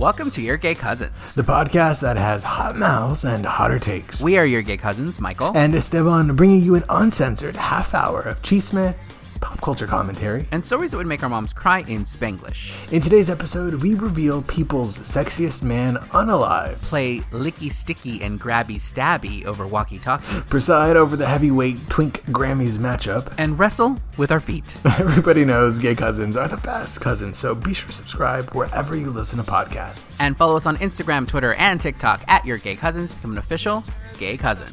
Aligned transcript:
Welcome 0.00 0.30
to 0.30 0.40
Your 0.40 0.56
Gay 0.56 0.74
Cousins. 0.74 1.34
the 1.34 1.42
podcast 1.42 2.00
that 2.00 2.16
has 2.16 2.42
hot 2.42 2.74
mouths 2.74 3.22
and 3.26 3.44
hotter 3.44 3.78
takes. 3.78 4.22
We 4.22 4.38
are 4.38 4.46
your 4.46 4.62
gay 4.62 4.78
cousins, 4.78 5.20
Michael. 5.20 5.52
and 5.54 5.74
Estevan 5.74 6.34
bringing 6.36 6.62
you 6.62 6.74
an 6.74 6.84
uncensored 6.88 7.54
half 7.54 7.92
hour 7.92 8.22
of 8.22 8.40
chisme, 8.40 8.94
pop 9.40 9.60
culture 9.60 9.86
commentary. 9.86 10.46
and 10.52 10.64
stories 10.64 10.90
that 10.90 10.96
would 10.96 11.06
make 11.06 11.22
our 11.22 11.28
moms 11.28 11.52
cry 11.52 11.80
in 11.80 12.04
Spanglish. 12.04 12.92
In 12.92 13.00
today's 13.00 13.30
episode, 13.30 13.74
we 13.82 13.94
reveal 13.94 14.42
people's 14.42 14.98
sexiest 14.98 15.62
man 15.62 15.96
unalive, 16.12 16.80
Play 16.82 17.18
licky 17.32 17.72
sticky 17.72 18.22
and 18.22 18.40
grabby 18.40 18.76
stabby 18.76 19.44
over 19.44 19.66
walkie 19.66 19.98
talkie. 19.98 20.40
preside 20.48 20.96
over 20.96 21.16
the 21.16 21.26
heavyweight 21.26 21.88
Twink 21.88 22.22
Grammys 22.26 22.78
matchup. 22.78 23.32
And 23.40 23.58
wrestle 23.58 23.96
with 24.18 24.30
our 24.30 24.40
feet. 24.40 24.76
Everybody 24.84 25.44
knows 25.44 25.78
gay 25.78 25.94
cousins 25.94 26.36
are 26.36 26.46
the 26.48 26.58
best 26.58 27.00
cousins, 27.00 27.38
so 27.38 27.54
be 27.54 27.72
sure 27.72 27.86
to 27.86 27.92
subscribe 27.92 28.50
wherever 28.50 28.94
you 28.96 29.10
listen 29.10 29.42
to 29.42 29.50
podcasts. 29.50 30.20
And 30.20 30.36
follow 30.36 30.56
us 30.56 30.66
on 30.66 30.76
Instagram, 30.76 31.26
Twitter, 31.26 31.54
and 31.54 31.80
TikTok 31.80 32.22
at 32.28 32.44
Your 32.44 32.58
Gay 32.58 32.76
Cousins. 32.76 33.14
Become 33.14 33.32
an 33.32 33.38
official 33.38 33.82
gay 34.18 34.36
cousin. 34.36 34.68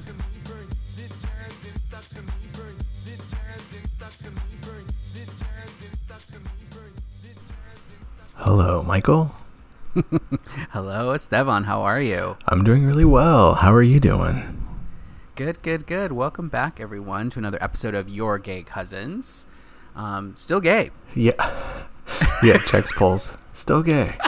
Hello, 8.37 8.83
Michael. 8.83 9.31
Hello, 10.71 11.11
Estevan. 11.13 11.63
How 11.65 11.81
are 11.81 12.01
you? 12.01 12.37
I'm 12.47 12.63
doing 12.63 12.85
really 12.85 13.05
well. 13.05 13.55
How 13.55 13.73
are 13.73 13.81
you 13.81 13.99
doing? 13.99 14.63
Good, 15.35 15.61
good, 15.61 15.87
good. 15.87 16.11
Welcome 16.11 16.49
back, 16.49 16.79
everyone, 16.79 17.29
to 17.31 17.39
another 17.39 17.57
episode 17.61 17.95
of 17.95 18.09
Your 18.09 18.37
Gay 18.37 18.63
Cousins. 18.63 19.47
Um, 19.95 20.35
still 20.37 20.61
gay. 20.61 20.91
Yeah. 21.15 21.33
Yeah, 22.41 22.57
checks 22.59 22.89
polls. 22.93 23.35
Still 23.53 23.83
gay. 23.83 24.17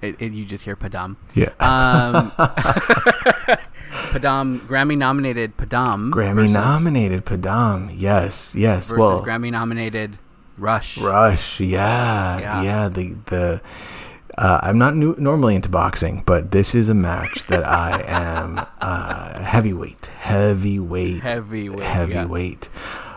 It, 0.00 0.14
it- 0.20 0.32
you 0.32 0.44
just 0.44 0.62
hear 0.64 0.76
Padam. 0.76 1.16
Yeah. 1.34 1.50
Um, 1.58 2.30
Padam, 4.12 4.60
Grammy 4.60 4.96
nominated 4.96 5.56
Padam. 5.56 6.10
Grammy 6.12 6.34
versus, 6.36 6.54
nominated 6.54 7.24
Padam. 7.24 7.92
Yes, 7.96 8.54
yes. 8.54 8.88
versus 8.88 8.98
well, 9.00 9.20
Grammy 9.24 9.50
nominated 9.50 10.18
Rush. 10.58 10.98
Rush. 10.98 11.60
Yeah, 11.60 12.38
Yeah. 12.40 12.62
yeah. 12.62 12.88
the 12.88 13.16
the. 13.26 13.60
Uh, 14.36 14.60
I'm 14.62 14.78
not 14.78 14.94
nu- 14.94 15.16
normally 15.18 15.56
into 15.56 15.68
boxing, 15.68 16.22
but 16.24 16.52
this 16.52 16.72
is 16.72 16.88
a 16.88 16.94
match 16.94 17.46
that 17.48 17.66
I 17.66 18.00
am 18.06 18.64
uh, 18.80 19.42
heavyweight, 19.42 20.06
heavyweight, 20.06 21.20
Heavyweight, 21.22 21.80
yeah. 21.80 21.84
heavyweight. 21.92 22.68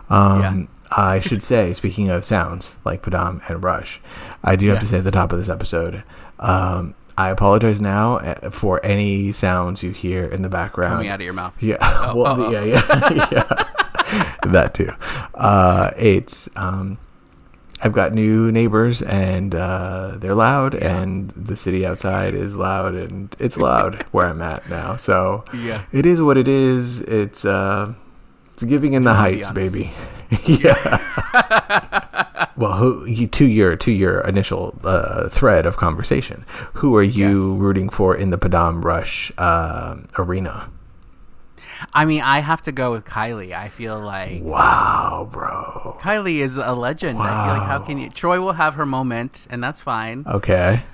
Um, 0.09 0.41
Yeah. 0.41 0.63
I 0.97 1.19
should 1.19 1.43
say, 1.43 1.73
speaking 1.75 2.09
of 2.09 2.25
sounds 2.25 2.75
like 2.83 3.01
Padam 3.03 3.47
and 3.47 3.63
Rush, 3.63 4.01
I 4.43 4.55
do 4.55 4.67
have 4.69 4.79
to 4.79 4.87
say 4.87 4.97
at 4.97 5.03
the 5.03 5.11
top 5.11 5.31
of 5.31 5.37
this 5.37 5.47
episode, 5.47 6.03
um, 6.39 6.95
I 7.17 7.29
apologize 7.29 7.79
now 7.79 8.17
uh, 8.17 8.49
for 8.49 8.83
any 8.83 9.31
sounds 9.31 9.83
you 9.83 9.91
hear 9.91 10.25
in 10.25 10.41
the 10.41 10.49
background. 10.49 10.93
Coming 10.95 11.07
out 11.09 11.19
of 11.21 11.25
your 11.25 11.33
mouth. 11.33 11.53
Yeah. 11.61 11.77
Oh, 11.81 12.15
well, 12.23 12.51
yeah, 12.51 12.63
yeah, 12.63 13.27
yeah. 13.31 14.35
that 14.51 14.73
too. 14.73 14.91
Uh, 15.35 15.91
it's 15.97 16.49
um, 16.55 16.97
I've 17.83 17.93
got 17.93 18.13
new 18.13 18.51
neighbors 18.51 19.01
and 19.01 19.55
uh, 19.55 20.13
they're 20.17 20.35
loud, 20.35 20.75
and 20.75 21.31
the 21.31 21.57
city 21.57 21.85
outside 21.85 22.33
is 22.35 22.55
loud, 22.55 22.93
and 22.95 23.35
it's 23.39 23.57
loud 23.57 24.03
where 24.11 24.27
I'm 24.27 24.41
at 24.41 24.69
now. 24.69 24.95
So 24.97 25.43
Yeah. 25.53 25.81
it 25.91 26.05
is 26.05 26.21
what 26.21 26.37
it 26.37 26.47
is. 26.47 27.01
It's 27.01 27.43
uh, 27.43 27.93
it's 28.53 28.63
giving 28.63 28.93
in 28.93 29.03
the 29.03 29.15
heights, 29.15 29.49
baby. 29.49 29.91
yeah. 30.45 30.99
well, 32.57 32.73
who 32.73 33.05
you 33.05 33.27
to 33.27 33.45
your 33.45 33.75
to 33.77 33.91
your 33.91 34.21
initial 34.21 34.77
uh, 34.83 35.29
thread 35.29 35.65
of 35.65 35.77
conversation? 35.77 36.45
Who 36.73 36.95
are 36.95 37.03
you 37.03 37.51
Yes. 37.53 37.59
rooting 37.59 37.89
for 37.89 38.15
in 38.15 38.29
the 38.29 38.37
Padam 38.37 38.83
Rush 38.83 39.31
uh, 39.37 39.97
arena? 40.17 40.69
I 41.93 42.05
mean, 42.05 42.21
I 42.21 42.39
have 42.39 42.61
to 42.63 42.71
go 42.71 42.91
with 42.91 43.05
Kylie. 43.05 43.53
I 43.53 43.69
feel 43.69 43.99
like 43.99 44.43
Wow, 44.43 45.27
bro. 45.31 45.97
Kylie 46.01 46.39
is 46.39 46.57
a 46.57 46.73
legend. 46.73 47.19
I 47.19 47.45
feel 47.45 47.57
like 47.57 47.67
how 47.67 47.79
can 47.79 47.97
you? 47.97 48.09
Troye 48.09 48.39
will 48.39 48.53
have 48.53 48.75
her 48.75 48.85
moment, 48.85 49.47
and 49.49 49.63
that's 49.63 49.81
fine. 49.81 50.23
Okay. 50.27 50.83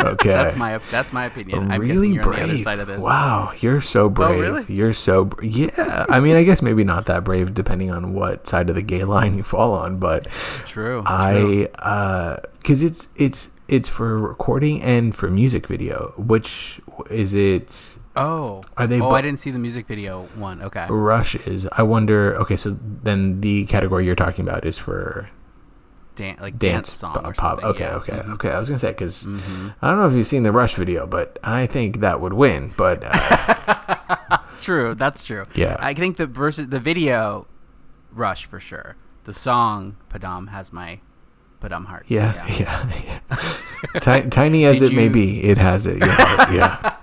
Okay. 0.00 0.30
That's 0.30 0.56
my 0.56 0.78
that's 0.90 1.12
my 1.12 1.26
opinion. 1.26 1.70
I'm 1.70 1.80
really 1.80 2.08
you're 2.08 2.22
brave. 2.24 2.42
on 2.42 2.48
the 2.48 2.54
other 2.54 2.62
side 2.64 2.78
of 2.80 2.88
this. 2.88 3.00
Oh, 3.00 3.04
Wow, 3.06 3.52
you're 3.60 3.80
so 3.80 4.10
brave. 4.10 4.30
Oh, 4.30 4.40
really? 4.40 4.64
You're 4.74 4.92
so 4.92 5.26
br- 5.26 5.44
yeah. 5.44 6.04
I 6.08 6.18
mean, 6.18 6.34
I 6.36 6.42
guess 6.42 6.62
maybe 6.62 6.82
not 6.82 7.06
that 7.06 7.22
brave, 7.22 7.54
depending 7.54 7.90
on 7.92 8.12
what 8.12 8.46
side 8.48 8.68
of 8.70 8.74
the 8.74 8.82
gay 8.82 9.04
line 9.04 9.34
you 9.34 9.44
fall 9.44 9.74
on. 9.74 9.98
But 9.98 10.24
True. 10.66 10.66
true. 10.66 11.02
I, 11.06 11.68
uh, 11.78 12.38
because 12.56 12.82
it's 12.82 13.06
it's 13.14 13.52
it's 13.68 13.88
for 13.88 14.18
recording 14.18 14.82
and 14.82 15.14
for 15.14 15.30
music 15.30 15.68
video. 15.68 16.12
Which 16.16 16.80
is 17.08 17.34
it? 17.34 17.97
Oh, 18.18 18.64
Are 18.76 18.86
they 18.86 18.96
Oh, 19.00 19.08
bo- 19.10 19.14
I 19.14 19.22
didn't 19.22 19.40
see 19.40 19.50
the 19.50 19.58
music 19.58 19.86
video 19.86 20.28
one. 20.36 20.60
Okay. 20.62 20.86
Rush 20.90 21.34
is. 21.46 21.68
I 21.72 21.82
wonder. 21.82 22.34
Okay, 22.42 22.56
so 22.56 22.76
then 23.02 23.40
the 23.40 23.64
category 23.66 24.04
you're 24.06 24.14
talking 24.16 24.46
about 24.46 24.66
is 24.66 24.76
for 24.78 25.30
Dan- 26.16 26.36
like 26.40 26.58
dance, 26.58 26.90
dance, 26.90 26.98
song 26.98 27.32
pop. 27.36 27.62
Okay, 27.62 27.84
yeah. 27.84 27.94
okay, 27.96 28.12
Mhm. 28.18 28.34
okay. 28.34 28.50
I 28.50 28.58
was 28.58 28.68
gonna 28.68 28.78
say 28.80 28.90
because 28.90 29.24
Mm-hmm. 29.24 29.68
I 29.80 29.88
don't 29.88 29.98
know 29.98 30.06
if 30.08 30.14
you've 30.14 30.26
seen 30.26 30.42
the 30.42 30.50
Rush 30.52 30.74
video, 30.74 31.06
but 31.06 31.38
I 31.44 31.66
think 31.66 32.00
that 32.00 32.20
would 32.20 32.32
win. 32.32 32.74
But 32.76 33.04
uh, 33.06 34.38
True. 34.60 34.94
That's 34.94 35.24
true. 35.24 35.44
Yeah. 35.54 35.76
I 35.78 35.94
think 35.94 36.16
the 36.16 36.26
versus 36.26 36.68
the 36.68 36.80
video, 36.80 37.46
Rush 38.12 38.46
for 38.46 38.58
sure. 38.58 38.96
The 39.24 39.32
song 39.32 39.96
Padam 40.10 40.48
has 40.48 40.72
my 40.72 41.00
Padam 41.60 41.86
heart. 41.86 42.04
yeah, 42.08 42.34
yeah, 42.58 42.90
yeah. 43.30 44.00
Ti- 44.00 44.28
tiny 44.30 44.64
as 44.70 44.78
Did 44.80 44.92
it 44.92 44.96
may 44.96 45.08
be, 45.08 45.42
it 45.44 45.58
has 45.58 45.86
it. 45.86 45.98
Yeah, 45.98 46.52
yeah. 46.52 46.96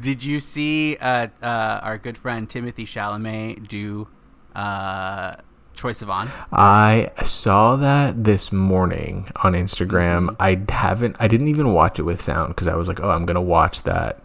Did 0.00 0.22
you 0.22 0.40
see 0.40 0.96
uh, 0.96 1.28
uh, 1.42 1.80
our 1.82 1.98
good 1.98 2.16
friend 2.16 2.48
Timothée 2.48 2.86
Chalamet 2.86 3.66
do 3.66 4.06
uh, 4.54 5.36
Troye 5.76 5.92
Sivan? 5.94 6.30
I 6.52 7.10
saw 7.24 7.76
that 7.76 8.22
this 8.22 8.52
morning 8.52 9.28
on 9.42 9.54
Instagram. 9.54 10.34
I 10.38 10.60
haven't. 10.68 11.16
I 11.18 11.26
didn't 11.26 11.48
even 11.48 11.72
watch 11.72 11.98
it 11.98 12.02
with 12.02 12.20
sound 12.22 12.48
because 12.54 12.68
I 12.68 12.74
was 12.76 12.86
like, 12.88 13.00
oh, 13.00 13.10
I'm 13.10 13.26
gonna 13.26 13.42
watch 13.42 13.82
that 13.82 14.24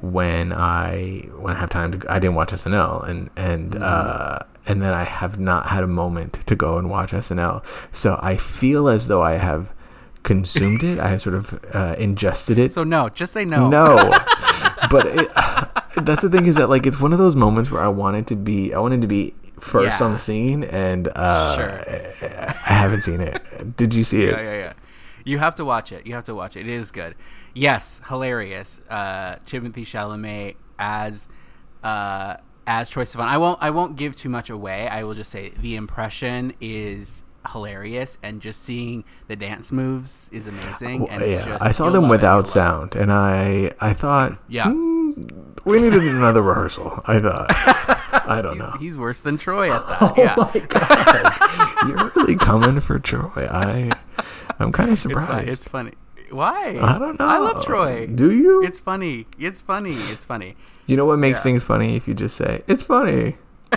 when 0.00 0.52
I 0.52 1.28
when 1.38 1.54
I 1.54 1.58
have 1.60 1.68
time 1.70 2.00
to. 2.00 2.10
I 2.12 2.18
didn't 2.18 2.34
watch 2.36 2.52
SNL 2.52 3.06
and 3.08 3.30
and 3.36 3.72
Mm-hmm. 3.72 3.82
uh, 3.82 4.38
and 4.66 4.80
then 4.82 4.92
I 4.92 5.04
have 5.04 5.38
not 5.40 5.66
had 5.68 5.82
a 5.82 5.86
moment 5.88 6.34
to 6.46 6.54
go 6.54 6.76
and 6.78 6.88
watch 6.90 7.12
SNL. 7.12 7.64
So 7.92 8.18
I 8.22 8.36
feel 8.36 8.88
as 8.88 9.06
though 9.08 9.22
I 9.22 9.34
have 9.34 9.72
consumed 10.22 10.82
it. 10.84 10.98
I 10.98 11.08
have 11.08 11.22
sort 11.22 11.34
of 11.34 11.58
uh, 11.74 11.96
ingested 11.98 12.58
it. 12.58 12.72
So 12.72 12.84
no, 12.84 13.08
just 13.08 13.32
say 13.32 13.44
no. 13.46 13.68
No, 13.68 13.96
but 14.90 15.06
it, 15.06 15.30
that's 16.04 16.22
the 16.22 16.28
thing 16.30 16.46
is 16.46 16.56
that 16.56 16.68
like 16.68 16.86
it's 16.86 17.00
one 17.00 17.12
of 17.12 17.18
those 17.18 17.36
moments 17.36 17.70
where 17.70 17.82
I 17.82 17.88
wanted 17.88 18.26
to 18.28 18.36
be. 18.36 18.74
I 18.74 18.78
wanted 18.80 19.00
to 19.02 19.06
be 19.06 19.34
first 19.60 20.00
Yeah. 20.00 20.06
on 20.06 20.12
the 20.12 20.18
scene, 20.18 20.64
and 20.64 21.08
uh, 21.08 21.56
Sure. 21.56 21.82
I 22.68 22.72
haven't 22.72 23.02
seen 23.02 23.20
it. 23.20 23.76
Did 23.76 23.94
you 23.94 24.04
see 24.04 24.22
it? 24.22 24.30
Yeah, 24.32 24.40
yeah, 24.42 24.58
yeah. 24.58 24.72
You 25.24 25.38
have 25.38 25.54
to 25.56 25.64
watch 25.64 25.92
it. 25.92 26.06
You 26.06 26.14
have 26.14 26.24
to 26.24 26.34
watch 26.34 26.56
it. 26.56 26.60
It 26.60 26.68
is 26.68 26.90
good. 26.90 27.14
Yes, 27.54 28.00
hilarious. 28.08 28.80
Uh, 28.88 29.36
Timothée 29.44 29.84
Chalamet 29.84 30.56
as 30.78 31.28
uh, 31.84 32.36
as 32.66 32.90
Troye 32.90 33.04
Sivan. 33.04 33.26
I 33.26 33.36
won't. 33.38 33.58
I 33.62 33.70
won't 33.70 33.96
give 33.96 34.16
too 34.16 34.28
much 34.28 34.48
away. 34.50 34.88
I 34.88 35.04
will 35.04 35.14
just 35.14 35.30
say 35.30 35.50
the 35.60 35.76
impression 35.76 36.54
is 36.60 37.22
hilarious, 37.52 38.18
and 38.22 38.40
just 38.40 38.62
seeing 38.62 39.04
the 39.28 39.36
dance 39.36 39.72
moves 39.72 40.28
is 40.32 40.46
amazing. 40.46 41.08
And 41.08 41.22
it's 41.22 41.40
yeah, 41.40 41.46
just, 41.52 41.62
I 41.62 41.72
saw 41.72 41.90
them 41.90 42.08
without 42.08 42.46
sound, 42.48 42.94
and 42.94 43.12
I 43.12 43.72
I 43.80 43.92
thought, 43.94 44.38
Yeah. 44.48 44.70
"Hmm, 44.70 45.12
we 45.64 45.80
needed 45.80 46.02
another 46.04 46.42
rehearsal. 46.42 47.02
I 47.06 47.18
thought, 47.20 47.46
I 48.28 48.40
don't 48.42 48.58
know. 48.58 48.72
He's 48.78 48.96
worse 48.98 49.20
than 49.20 49.38
Troye 49.38 49.70
at 49.74 49.86
that. 49.88 50.00
Oh 50.02 50.14
yeah. 50.16 50.34
my 50.36 50.60
god, 50.68 51.88
you're 51.88 52.12
really 52.14 52.36
coming 52.36 52.80
for 52.80 52.98
Troye. 52.98 53.48
I 53.50 53.90
I'm 54.58 54.72
kind 54.72 54.88
of 54.88 54.92
It's 54.92 55.02
surprised. 55.02 55.28
funny. 55.28 55.46
It's 55.48 55.64
funny. 55.64 55.92
Why? 56.30 56.76
I 56.80 56.96
don't 56.98 57.18
know. 57.18 57.26
I 57.26 57.38
love 57.38 57.64
Troye. 57.64 58.14
Do 58.14 58.30
you? 58.30 58.62
It's 58.62 58.78
funny. 58.78 59.26
It's 59.38 59.60
funny. 59.60 59.94
It's 60.12 60.24
funny. 60.24 60.54
you 60.86 60.96
know 60.96 61.04
what 61.04 61.18
makes 61.18 61.38
Yeah. 61.40 61.42
things 61.44 61.62
funny 61.64 61.96
if 61.96 62.06
you 62.06 62.14
just 62.14 62.36
say 62.36 62.62
it's 62.68 62.82
funny. 62.82 63.36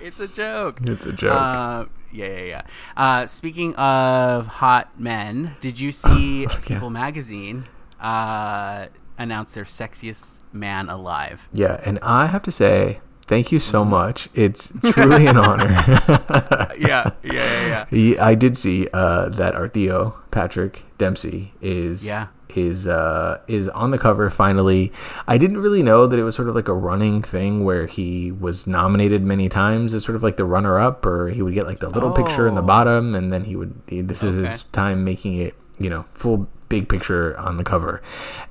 It's 0.00 0.20
a 0.20 0.28
joke. 0.28 0.78
It's 0.84 1.04
a 1.06 1.12
joke. 1.12 1.32
Uh, 1.32 1.84
yeah, 2.12 2.26
yeah, 2.26 2.42
yeah. 2.44 2.62
Uh, 2.96 3.26
speaking 3.26 3.74
of 3.76 4.46
hot 4.46 4.98
men, 4.98 5.56
did 5.60 5.78
you 5.80 5.92
see 5.92 6.42
Yeah. 6.42 6.48
People 6.62 6.90
Magazine 6.90 7.66
uh, 8.00 8.86
announce 9.18 9.52
their 9.52 9.64
sexiest 9.64 10.40
man 10.52 10.88
alive? 10.88 11.48
Yeah, 11.52 11.80
and 11.84 11.98
I 12.02 12.26
have 12.26 12.42
to 12.42 12.50
say, 12.52 13.00
thank 13.26 13.52
you 13.52 13.60
so 13.60 13.84
much. 13.84 14.28
It's 14.34 14.72
truly 14.92 15.26
an 15.26 15.36
honor. 15.36 15.68
Yeah, 16.78 17.10
yeah, 17.24 17.32
yeah, 17.66 17.86
yeah. 17.90 18.24
I 18.24 18.36
did 18.36 18.56
see 18.56 18.86
uh, 18.92 19.28
that 19.30 19.54
our 19.56 19.68
Theo 19.68 20.16
Patrick 20.30 20.84
Dempsey 20.96 21.52
is 21.60 22.06
Yeah. 22.06 22.28
Is 22.56 22.86
uh, 22.86 23.40
is 23.46 23.68
on 23.70 23.90
the 23.90 23.98
cover 23.98 24.30
finally. 24.30 24.92
I 25.26 25.38
didn't 25.38 25.58
really 25.58 25.82
know 25.82 26.06
that 26.06 26.18
it 26.18 26.22
was 26.24 26.34
sort 26.36 26.48
of 26.48 26.54
like 26.54 26.68
a 26.68 26.74
running 26.74 27.20
thing 27.20 27.64
where 27.64 27.86
he 27.86 28.30
was 28.32 28.66
nominated 28.66 29.22
many 29.22 29.48
times 29.48 29.94
as 29.94 30.04
sort 30.04 30.16
of 30.16 30.22
like 30.22 30.36
the 30.36 30.44
runner 30.44 30.78
up, 30.78 31.04
or 31.04 31.28
he 31.28 31.42
would 31.42 31.54
get 31.54 31.66
like 31.66 31.80
the 31.80 31.88
little 31.88 32.12
picture 32.12 32.46
in 32.46 32.54
the 32.54 32.62
Oh. 32.62 32.66
bottom, 32.66 33.14
and 33.14 33.32
then 33.32 33.44
he 33.44 33.56
would. 33.56 33.74
This 33.86 34.22
is 34.22 34.36
his 34.36 34.62
time 34.72 35.04
making 35.04 35.36
it 35.36 35.54
you 35.80 35.88
know, 35.88 36.04
full 36.14 36.48
big 36.68 36.88
picture 36.88 37.36
on 37.38 37.56
the 37.56 37.64
cover, 37.64 38.02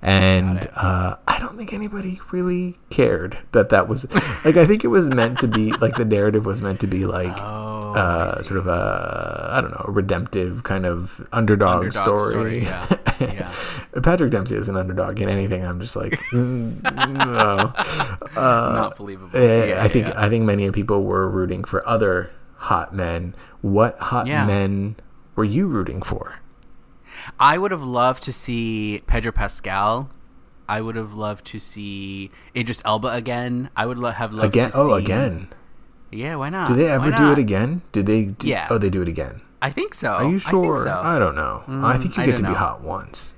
and 0.01 0.69
uh, 0.75 1.15
I 1.27 1.39
don't 1.39 1.57
think 1.57 1.73
anybody 1.73 2.19
really 2.31 2.77
cared 2.89 3.37
that 3.51 3.69
that 3.69 3.87
was 3.87 4.11
like. 4.45 4.57
I 4.57 4.65
think 4.65 4.83
it 4.83 4.87
was 4.87 5.07
meant 5.07 5.39
to 5.39 5.47
be 5.47 5.71
like 5.73 5.95
the 5.95 6.05
narrative 6.05 6.45
was 6.45 6.61
meant 6.61 6.79
to 6.81 6.87
be 6.87 7.05
like 7.05 7.35
Oh, 7.37 7.93
uh, 7.93 8.41
sort 8.43 8.57
of 8.59 8.67
a 8.67 9.49
I 9.51 9.61
don't 9.61 9.71
know 9.71 9.85
a 9.87 9.91
redemptive 9.91 10.63
kind 10.63 10.85
of 10.85 11.25
underdog, 11.31 11.85
Underdog 11.85 11.93
story. 12.19 12.29
story, 12.31 12.63
yeah, 12.63 12.87
yeah. 13.19 14.01
Patrick 14.01 14.31
Dempsey 14.31 14.55
is 14.55 14.69
an 14.69 14.77
underdog 14.77 15.19
in 15.19 15.29
anything. 15.29 15.65
I'm 15.65 15.79
just 15.79 15.95
like 15.95 16.13
mm, 16.31 16.81
no. 16.83 17.73
Not 18.35 18.97
believable. 18.97 19.37
Eh, 19.37 19.69
Yeah, 19.69 19.83
I 19.83 19.87
think 19.87 20.07
yeah. 20.07 20.13
I 20.25 20.29
think 20.29 20.45
many 20.45 20.69
people 20.71 21.03
were 21.03 21.29
rooting 21.29 21.63
for 21.63 21.87
other 21.87 22.31
hot 22.55 22.93
men. 22.95 23.35
What 23.61 23.97
hot 23.99 24.27
men 24.27 24.95
were 25.35 25.43
you 25.43 25.67
rooting 25.67 26.01
for? 26.01 26.35
I 27.39 27.57
would 27.57 27.71
have 27.71 27.83
loved 27.83 28.23
to 28.23 28.33
see 28.33 29.01
Pedro 29.07 29.31
Pascal. 29.31 30.09
I 30.69 30.81
would 30.81 30.95
have 30.95 31.13
loved 31.13 31.45
to 31.47 31.59
see 31.59 32.29
Idris 32.55 32.81
Elba 32.83 33.07
again. 33.09 33.69
I 33.75 33.85
would 33.85 33.97
lo- 33.97 34.11
have 34.11 34.33
loved 34.33 34.47
Again? 34.55 34.71
to 34.71 34.77
Oh, 34.77 34.97
see- 34.97 35.03
again. 35.03 35.17
Oh, 35.21 35.25
again. 35.25 35.47
Yeah, 36.11 36.35
why 36.35 36.49
not? 36.49 36.67
Do 36.69 36.75
they 36.75 36.87
ever 36.87 37.11
do 37.11 37.31
it 37.31 37.39
again? 37.39 37.81
Did 37.91 38.05
they? 38.05 38.25
Do, 38.25 38.47
Yeah. 38.47 38.67
Oh, 38.69 38.77
they 38.77 38.89
do 38.89 39.01
it 39.01 39.07
again. 39.07 39.41
I 39.61 39.71
think 39.71 39.93
so. 39.93 40.09
Are 40.09 40.29
you 40.29 40.39
sure? 40.39 40.77
I 40.79 40.83
so. 40.83 41.01
I 41.03 41.19
don't 41.19 41.35
know. 41.35 41.63
I 41.67 41.97
think 41.97 42.15
you 42.17 42.23
I 42.23 42.25
get 42.27 42.37
to 42.37 42.43
don't 42.43 42.51
be 42.51 42.57
hot 42.57 42.81
once. 42.81 43.35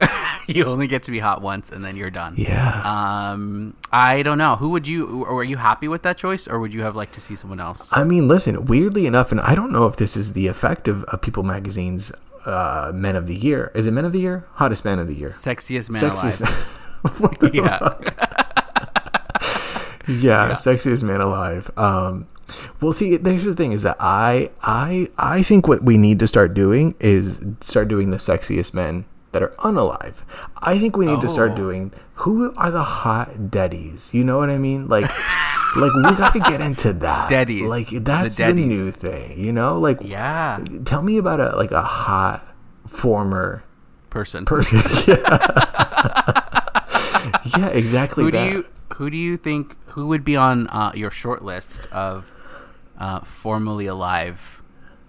you 0.46 0.64
only 0.64 0.86
get 0.86 1.02
to 1.04 1.10
be 1.10 1.18
hot 1.20 1.40
once, 1.42 1.70
and 1.70 1.84
then 1.84 1.96
you're 1.96 2.10
done. 2.10 2.34
Yeah. 2.36 2.82
Um, 2.84 3.74
I 3.92 4.22
don't 4.22 4.38
know. 4.38 4.56
Who 4.56 4.68
would 4.70 4.86
you? 4.86 5.24
Or 5.24 5.34
were 5.36 5.44
you 5.44 5.56
happy 5.56 5.88
with 5.88 6.02
that 6.02 6.16
choice, 6.18 6.46
or 6.46 6.58
would 6.60 6.74
you 6.74 6.82
have 6.82 6.94
liked 6.96 7.14
to 7.14 7.20
see 7.20 7.34
someone 7.34 7.60
else? 7.60 7.90
I 7.92 8.04
mean, 8.04 8.28
listen. 8.28 8.64
Weirdly 8.66 9.06
enough, 9.06 9.30
and 9.32 9.40
I 9.40 9.54
don't 9.54 9.72
know 9.72 9.86
if 9.86 9.96
this 9.96 10.16
is 10.16 10.32
the 10.34 10.46
effect 10.48 10.86
of, 10.88 11.04
of 11.04 11.22
People 11.22 11.42
Magazine's 11.42 12.12
uh, 12.46 12.92
Men 12.94 13.16
of 13.16 13.26
the 13.26 13.34
Year. 13.36 13.70
Is 13.74 13.86
it 13.86 13.92
Men 13.92 14.04
of 14.04 14.12
the 14.12 14.20
Year? 14.20 14.46
Hottest 14.54 14.84
Man 14.84 14.98
of 14.98 15.06
the 15.06 15.14
Year. 15.14 15.30
Sexiest 15.30 15.90
man 15.90 16.02
Sexiest. 16.02 16.40
alive. 16.42 16.82
The 17.40 17.50
Yeah. 17.54 17.88
yeah, 20.08 20.52
sexiest 20.54 21.02
man 21.02 21.20
alive. 21.20 21.70
Um, 21.76 22.26
well, 22.80 22.92
see, 22.92 23.16
there's 23.16 23.44
the 23.44 23.54
thing 23.54 23.72
is 23.72 23.82
that 23.82 23.96
I, 24.00 24.50
I, 24.62 25.08
I 25.18 25.42
think 25.42 25.66
what 25.68 25.82
we 25.82 25.96
need 25.98 26.18
to 26.20 26.26
start 26.26 26.54
doing 26.54 26.94
is 27.00 27.40
start 27.60 27.88
doing 27.88 28.10
the 28.10 28.16
sexiest 28.16 28.72
men 28.74 29.04
that 29.32 29.42
are 29.42 29.52
unalive. 29.58 30.22
I 30.58 30.78
think 30.78 30.96
we 30.96 31.06
need 31.06 31.20
to 31.20 31.28
start 31.28 31.52
Oh. 31.52 31.56
doing 31.56 31.92
who 32.14 32.52
are 32.56 32.70
the 32.70 32.82
hot 32.84 33.50
daddies. 33.50 34.10
You 34.14 34.24
know 34.24 34.38
what 34.38 34.48
I 34.50 34.58
mean? 34.58 34.88
Like, 34.88 35.10
like 35.76 35.92
we 35.94 36.02
got 36.16 36.32
to 36.32 36.40
get 36.40 36.60
into 36.60 36.92
that. 36.94 37.28
Daddies. 37.30 37.62
Like 37.68 37.88
The 37.88 37.98
that's 38.00 38.36
the, 38.36 38.44
daddies. 38.44 38.66
new 38.66 38.90
thing. 38.90 39.38
You 39.38 39.52
know, 39.52 39.78
like 39.78 39.98
yeah. 40.02 40.58
tell 40.84 41.02
me 41.02 41.18
about 41.18 41.40
a 41.40 41.56
like 41.56 41.72
a 41.72 41.82
hot 41.82 42.46
former 42.86 43.62
Person. 44.10 44.44
person. 44.46 44.78
yeah. 45.06 45.20
yeah, 47.56 47.68
exactly. 47.68 48.24
Who 48.24 48.30
do 48.30 48.38
you? 48.44 48.66
Who 48.94 49.10
do 49.10 49.16
you 49.16 49.36
think? 49.36 49.76
Who 49.90 50.06
would 50.08 50.24
be 50.24 50.36
on 50.36 50.68
uh, 50.68 50.92
your 50.94 51.10
short 51.10 51.44
list 51.44 51.86
of 51.92 52.30
uh, 52.98 53.20
formerly 53.20 53.86
alive 53.86 54.55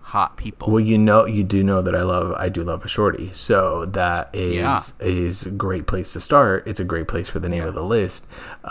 hot 0.08 0.38
people? 0.38 0.72
Well, 0.72 0.80
you 0.80 0.98
know, 0.98 1.26
you 1.26 1.44
do 1.44 1.64
know 1.64 1.82
that 1.82 1.94
I 1.96 2.02
love, 2.02 2.34
I 2.38 2.50
do 2.50 2.64
love 2.64 2.84
a 2.86 2.88
shorty. 2.88 3.30
So 3.34 3.86
that 3.86 4.30
is 4.34 4.56
Yeah. 4.56 4.80
is 5.00 5.46
a 5.46 5.50
great 5.52 5.86
place 5.88 6.14
to 6.14 6.22
start. 6.22 6.64
It's 6.66 6.80
a 6.80 6.86
great 6.86 7.08
place 7.08 7.28
for 7.30 7.40
the 7.40 7.50
name 7.50 7.64
of 7.64 7.74
the 7.74 7.84
list. 7.84 8.26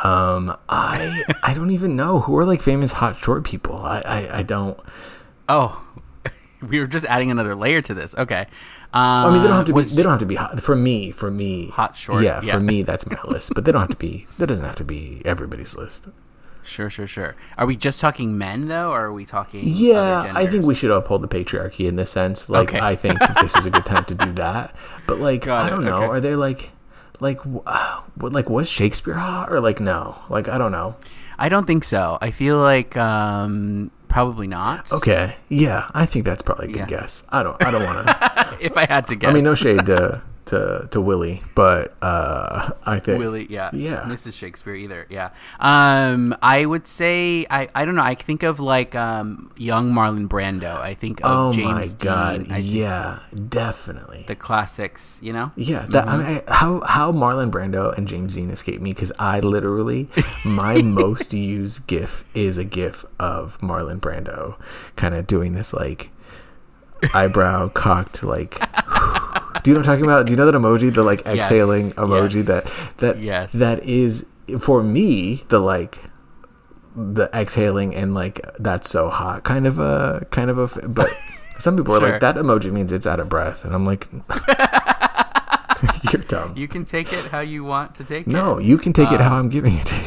Um, 0.04 0.56
I 0.68 1.24
I 1.42 1.52
don't 1.54 1.70
even 1.70 1.96
know 1.96 2.20
who 2.20 2.36
are 2.38 2.44
like 2.44 2.62
famous 2.62 2.92
hot 2.92 3.16
short 3.18 3.44
people. 3.44 3.76
I 3.76 4.00
I, 4.00 4.38
I 4.38 4.42
don't. 4.42 4.78
oh, 5.48 5.82
we 6.66 6.80
were 6.80 6.86
just 6.86 7.04
adding 7.06 7.30
another 7.30 7.54
layer 7.54 7.82
to 7.82 7.94
this. 7.94 8.14
Okay. 8.16 8.46
Um, 8.94 9.02
I 9.26 9.30
mean, 9.32 9.42
they 9.42 9.48
don't 9.48 9.58
have 9.58 9.66
to 9.66 9.74
be. 9.74 9.82
They 9.82 10.02
don't 10.02 10.12
have 10.12 10.20
to 10.20 10.26
be 10.26 10.36
hot. 10.36 10.62
For 10.62 10.74
me, 10.76 11.10
for 11.10 11.30
me, 11.30 11.68
Hot 11.70 11.94
short, 11.96 12.22
Yeah, 12.24 12.40
yeah. 12.42 12.54
for 12.54 12.60
me, 12.60 12.80
that's 12.82 13.04
my 13.06 13.18
list. 13.24 13.52
But 13.54 13.64
they 13.66 13.72
don't 13.72 13.82
have 13.82 13.90
to 13.90 13.96
be. 13.96 14.26
That 14.38 14.46
doesn't 14.46 14.64
have 14.64 14.76
to 14.76 14.84
be 14.84 15.20
everybody's 15.26 15.76
list. 15.76 16.08
Sure, 16.66 16.90
sure, 16.90 17.06
sure. 17.06 17.36
Are 17.56 17.64
we 17.66 17.76
just 17.76 18.00
talking 18.00 18.36
men 18.36 18.68
though, 18.68 18.90
or 18.90 19.04
are 19.06 19.12
we 19.12 19.24
talking? 19.24 19.62
Yeah, 19.68 20.32
I 20.34 20.46
think 20.46 20.64
we 20.64 20.74
should 20.74 20.90
uphold 20.90 21.22
the 21.22 21.28
patriarchy 21.28 21.86
in 21.88 21.96
this 21.96 22.10
sense. 22.10 22.48
Like, 22.48 22.68
Okay. 22.70 22.80
I 22.80 22.96
think 22.96 23.18
this 23.40 23.54
is 23.56 23.66
a 23.66 23.70
good 23.70 23.86
time 23.86 24.04
to 24.06 24.14
do 24.14 24.32
that. 24.32 24.74
But 25.06 25.18
like, 25.20 25.44
Got 25.44 25.66
I 25.66 25.70
don't 25.70 25.84
know. 25.84 25.96
okay. 25.98 26.06
Are 26.06 26.20
there 26.20 26.36
like, 26.36 26.70
like, 27.20 27.38
uh, 27.66 28.00
what, 28.16 28.32
like, 28.32 28.50
was 28.50 28.68
Shakespeare 28.68 29.14
hot 29.14 29.50
or 29.52 29.60
like 29.60 29.80
no? 29.80 30.16
Like, 30.28 30.48
I 30.48 30.58
don't 30.58 30.72
know. 30.72 30.96
I 31.38 31.48
don't 31.48 31.66
think 31.66 31.84
so. 31.84 32.18
I 32.20 32.30
feel 32.30 32.58
like 32.58 32.96
um, 32.96 33.90
probably 34.08 34.46
not. 34.46 34.90
Okay, 34.92 35.36
yeah, 35.48 35.90
I 35.94 36.04
think 36.06 36.24
that's 36.24 36.42
probably 36.42 36.66
a 36.66 36.69
good 36.69 36.78
Yeah. 36.78 36.86
guess. 36.86 37.22
I 37.28 37.42
don't, 37.42 37.62
I 37.62 37.70
don't 37.70 37.84
want 37.84 38.06
to. 38.08 38.56
if 38.60 38.76
I 38.76 38.86
had 38.86 39.06
to 39.08 39.16
guess, 39.16 39.30
I 39.30 39.34
mean, 39.34 39.44
no 39.44 39.54
shade 39.54 39.86
to 39.86 40.22
to 40.46 40.88
to 40.93 41.00
Willie, 41.00 41.43
but 41.54 41.94
uh, 42.02 42.70
I 42.84 42.98
think 43.00 43.19
Willie, 43.19 43.46
yeah, 43.50 43.70
Yeah. 43.72 44.02
Mrs. 44.02 44.32
Shakespeare 44.38 44.75
either, 44.75 45.06
yeah. 45.10 45.31
Um, 45.60 46.37
I 46.40 46.64
would 46.66 46.87
say 46.87 47.46
I, 47.50 47.69
I 47.75 47.84
don't 47.84 47.96
know. 47.96 48.02
I 48.02 48.14
think 48.14 48.43
of 48.43 48.60
like 48.60 48.94
um, 48.94 49.52
young 49.56 49.93
Marlon 49.93 50.28
Brando. 50.28 50.76
I 50.78 50.94
think 50.94 51.20
of 51.20 51.26
Oh 51.26 51.52
James 51.52 51.64
my 51.72 51.82
Dean. 51.82 51.96
god, 51.98 52.46
I 52.52 52.58
yeah, 52.58 53.19
definitely. 53.48 54.25
the 54.28 54.37
classics. 54.37 55.19
You 55.22 55.32
know, 55.32 55.52
Yeah, 55.56 55.87
that, 55.90 56.06
Mm-hmm. 56.06 56.19
mean, 56.26 56.43
I- 56.48 56.52
how 56.54 56.81
how 56.87 57.12
Marlon 57.12 57.50
Brando 57.50 57.96
and 57.96 58.06
James 58.06 58.34
Dean 58.34 58.50
escaped 58.50 58.81
me 58.82 58.93
because 58.93 59.12
I 59.19 59.40
literally 59.40 60.08
my 60.44 60.81
most 60.82 61.32
used 61.32 61.87
GIF 61.87 62.25
is 62.34 62.56
a 62.58 62.64
GIF 62.64 63.04
of 63.19 63.58
Marlon 63.60 63.98
Brando 64.00 64.56
kind 64.96 65.14
of 65.14 65.26
doing 65.26 65.54
this 65.54 65.72
like 65.72 66.10
eyebrow 67.14 67.69
cocked 67.69 68.22
like. 68.22 68.60
Do 69.62 69.70
you 69.70 69.75
know 69.75 69.81
what 69.81 69.88
I'm 69.88 69.94
talking 69.94 70.05
about? 70.05 70.26
Do 70.26 70.32
you 70.32 70.37
know 70.37 70.47
that 70.47 70.55
emoji, 70.55 70.93
the 70.94 71.03
like 71.03 71.23
Yes, 71.26 71.50
exhaling 71.50 71.91
emoji 71.93 72.37
yes, 72.37 72.47
that 72.47 72.64
that 72.99 73.19
yes. 73.20 73.53
that 73.53 73.82
is 73.85 74.26
for 74.61 74.82
me 74.82 75.44
the 75.49 75.58
like 75.58 75.99
the 76.97 77.29
exhaling 77.35 77.94
and 77.94 78.14
like 78.14 78.41
that's 78.58 78.88
so 78.88 79.11
hot 79.11 79.44
kind 79.44 79.67
of 79.67 79.79
a 79.79 80.26
kind 80.31 80.49
of 80.50 80.58
a 80.58 80.69
but 80.88 81.11
some 81.58 81.76
people 81.76 81.94
are 81.94 82.00
like 82.00 82.20
that 82.20 82.37
emoji 82.37 82.73
means 82.73 82.93
it's 82.93 83.06
out 83.06 83.20
of 83.20 83.29
breath 83.29 83.64
and 83.64 83.75
I'm 83.75 83.85
like 83.85 84.08
you're 86.12 86.23
dumb. 86.23 86.55
you 86.56 86.67
can 86.69 86.85
take 86.87 87.12
it 87.12 87.26
how 87.26 87.41
you 87.41 87.62
want 87.64 87.94
to 87.97 88.05
take 88.05 88.26
it. 88.26 88.31
no, 88.31 88.58
you 88.58 88.79
can 88.79 88.93
take 88.94 89.11
it 89.12 89.20
Uh, 89.20 89.25
how 89.29 89.37
I'm 89.38 89.50
giving 89.50 89.75
it 89.76 89.87
to 89.87 89.94
you. 89.94 90.00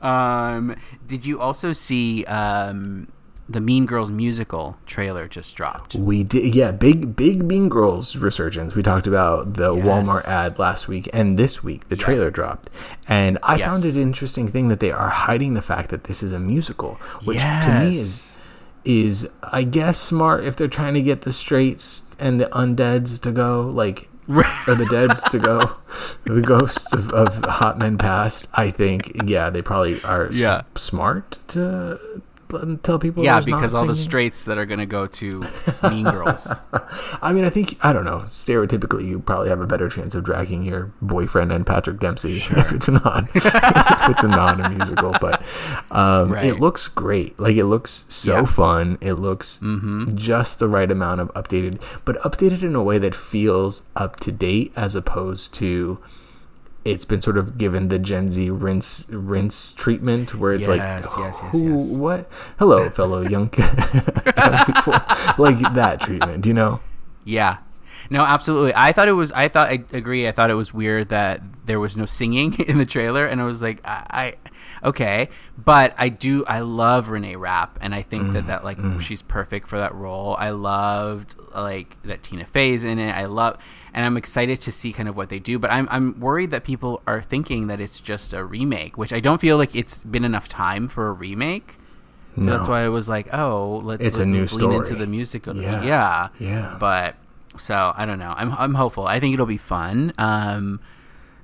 Um, 0.00 0.76
did 1.06 1.26
you 1.26 1.40
also 1.40 1.72
see 1.72 2.24
um, 2.26 3.08
the 3.48 3.60
Mean 3.60 3.86
Girls 3.86 4.10
musical 4.10 4.76
trailer 4.86 5.26
just 5.26 5.56
dropped? 5.56 5.94
We 5.94 6.22
did, 6.22 6.54
yeah. 6.54 6.70
Big, 6.70 7.16
big 7.16 7.42
Mean 7.42 7.68
Girls 7.68 8.14
resurgence. 8.16 8.74
We 8.74 8.82
talked 8.82 9.06
about 9.06 9.54
the 9.54 9.74
Yes. 9.74 9.86
Walmart 9.86 10.24
ad 10.26 10.58
last 10.58 10.86
week, 10.88 11.08
and 11.12 11.38
this 11.38 11.62
week 11.64 11.88
the 11.88 11.96
trailer 11.96 12.30
dropped. 12.30 12.68
And 13.08 13.38
I 13.42 13.56
found 13.58 13.84
it 13.84 13.94
an 13.96 14.02
interesting 14.02 14.48
thing 14.48 14.68
that 14.68 14.80
they 14.80 14.90
are 14.92 15.08
hiding 15.08 15.54
the 15.54 15.62
fact 15.62 15.90
that 15.90 16.04
this 16.04 16.22
is 16.22 16.32
a 16.32 16.38
musical, 16.38 16.94
which 17.24 17.38
to 17.38 17.76
me 17.80 17.98
is 17.98 18.36
is 18.84 19.28
I 19.42 19.64
guess 19.64 19.98
smart 19.98 20.44
if 20.44 20.56
they're 20.56 20.68
trying 20.68 20.94
to 20.94 21.02
get 21.02 21.22
the 21.22 21.32
straights 21.32 22.02
and 22.18 22.40
the 22.40 22.46
undeads 22.46 23.20
to 23.20 23.32
go, 23.32 23.62
like 23.62 24.08
or 24.28 24.74
the 24.74 24.86
deads 24.90 25.22
to 25.22 25.38
go, 25.38 25.76
the 26.24 26.42
ghosts 26.42 26.92
of, 26.92 27.10
of 27.12 27.42
hot 27.46 27.78
men 27.78 27.96
past. 27.96 28.46
I 28.52 28.70
think, 28.70 29.10
yeah, 29.24 29.48
they 29.48 29.62
probably 29.62 30.02
are 30.02 30.26
s- 30.28 30.34
Yeah. 30.36 30.62
smart 30.76 31.38
to 31.48 31.98
tell 32.82 32.98
people. 32.98 33.24
yeah, 33.24 33.40
because 33.40 33.74
all 33.74 33.86
the 33.86 33.94
singing. 33.94 34.08
straights 34.08 34.44
that 34.44 34.58
are 34.58 34.66
going 34.66 34.80
to 34.80 34.86
go 34.86 35.06
to 35.06 35.46
Mean 35.82 36.04
Girls. 36.04 36.48
I 37.22 37.32
mean, 37.32 37.44
I 37.44 37.50
think 37.50 37.78
I 37.84 37.92
don't 37.92 38.04
know. 38.04 38.20
Stereotypically, 38.20 39.06
you 39.06 39.20
probably 39.20 39.48
have 39.48 39.60
a 39.60 39.66
better 39.66 39.88
chance 39.88 40.14
of 40.14 40.24
dragging 40.24 40.64
your 40.64 40.92
boyfriend 41.02 41.52
and 41.52 41.66
Patrick 41.66 41.98
Dempsey 42.00 42.36
if 42.50 42.72
it's 42.72 42.88
not 42.88 43.28
if 43.34 43.44
it's 43.46 44.22
a 44.22 44.28
non 44.28 44.60
a 44.60 44.68
musical. 44.70 45.14
But 45.20 45.42
um, 45.90 46.32
Right. 46.32 46.44
it 46.46 46.60
looks 46.60 46.88
great. 46.88 47.38
Like 47.38 47.56
it 47.56 47.66
looks 47.66 48.04
so 48.08 48.32
Yeah. 48.40 48.44
fun. 48.46 48.98
It 49.00 49.14
looks 49.14 49.58
Mm-hmm. 49.62 50.16
just 50.16 50.58
the 50.58 50.68
right 50.68 50.90
amount 50.90 51.20
of 51.20 51.32
updated, 51.34 51.80
but 52.04 52.16
updated 52.22 52.62
in 52.62 52.74
a 52.74 52.82
way 52.82 52.98
that 52.98 53.14
feels 53.14 53.82
up 53.96 54.16
to 54.20 54.32
date, 54.32 54.72
as 54.76 54.94
opposed 54.94 55.54
to. 55.54 55.98
It's 56.88 57.04
been 57.04 57.20
sort 57.20 57.36
of 57.36 57.58
given 57.58 57.88
the 57.88 57.98
Gen 57.98 58.30
Z 58.30 58.50
rinse 58.50 59.06
rinse 59.10 59.72
treatment, 59.72 60.34
where 60.34 60.52
it's 60.52 60.66
Yes, 60.66 60.78
like, 60.78 60.80
yes, 60.80 61.14
yes, 61.18 61.52
who, 61.52 61.78
yes. 61.78 61.90
what? 61.90 62.30
Hello, 62.58 62.88
fellow 62.90 63.20
young, 63.20 63.48
people, 63.48 63.66
like 65.38 65.58
that 65.74 66.00
treatment, 66.00 66.46
you 66.46 66.54
know? 66.54 66.80
Yeah. 67.24 67.58
No, 68.10 68.22
absolutely. 68.22 68.72
I 68.74 68.92
thought 68.92 69.08
it 69.08 69.12
was. 69.12 69.32
I 69.32 69.48
thought 69.48 69.68
I 69.68 69.84
agree. 69.92 70.26
I 70.26 70.32
thought 70.32 70.50
it 70.50 70.54
was 70.54 70.72
weird 70.72 71.08
that 71.10 71.42
there 71.66 71.80
was 71.80 71.96
no 71.96 72.06
singing 72.06 72.58
in 72.68 72.78
the 72.78 72.86
trailer, 72.86 73.26
and 73.26 73.40
I 73.40 73.44
was 73.44 73.60
like, 73.60 73.80
I, 73.84 74.34
I 74.82 74.88
okay, 74.88 75.28
but 75.56 75.94
I 75.98 76.08
do. 76.08 76.44
I 76.46 76.60
love 76.60 77.08
Reneé 77.08 77.38
Rapp, 77.38 77.78
and 77.80 77.94
I 77.94 78.02
think 78.02 78.32
that 78.32 78.44
mm, 78.44 78.46
that 78.46 78.64
like 78.64 78.78
mm. 78.78 79.00
she's 79.00 79.22
perfect 79.22 79.68
for 79.68 79.78
that 79.78 79.94
role. 79.94 80.36
I 80.38 80.50
loved 80.50 81.34
like 81.54 82.00
that 82.04 82.22
Tina 82.22 82.44
Fey's 82.44 82.84
in 82.84 82.98
it. 82.98 83.10
I 83.10 83.26
love, 83.26 83.58
and 83.98 84.06
I'm 84.06 84.16
excited 84.16 84.60
to 84.60 84.70
see 84.70 84.92
kind 84.92 85.08
of 85.08 85.16
what 85.16 85.28
they 85.28 85.40
do. 85.40 85.58
But 85.58 85.72
I'm 85.72 85.88
I'm 85.90 86.20
worried 86.20 86.52
that 86.52 86.62
people 86.62 87.02
are 87.04 87.20
thinking 87.20 87.66
that 87.66 87.80
it's 87.80 88.00
just 88.00 88.32
a 88.32 88.44
remake, 88.44 88.96
which 88.96 89.12
I 89.12 89.18
don't 89.18 89.40
feel 89.40 89.56
like 89.56 89.74
it's 89.74 90.04
been 90.04 90.24
enough 90.24 90.46
time 90.48 90.86
for 90.86 91.08
a 91.08 91.12
remake. 91.12 91.78
So 92.36 92.42
No. 92.42 92.56
that's 92.56 92.68
why 92.68 92.84
I 92.84 92.88
was 92.90 93.08
like, 93.08 93.26
oh, 93.34 93.80
let's 93.82 94.00
It's 94.00 94.18
a 94.18 94.20
lean 94.20 94.30
new 94.32 94.70
into 94.70 94.94
the 94.94 95.08
music. 95.08 95.46
Yeah. 95.46 95.82
Yeah. 95.82 96.28
Yeah. 96.38 96.76
But 96.78 97.16
so 97.56 97.92
I 97.96 98.06
don't 98.06 98.20
know. 98.20 98.34
I'm 98.36 98.52
I'm 98.52 98.74
hopeful. 98.74 99.04
I 99.08 99.18
think 99.18 99.34
it'll 99.34 99.46
be 99.46 99.56
fun. 99.58 100.12
Um, 100.16 100.78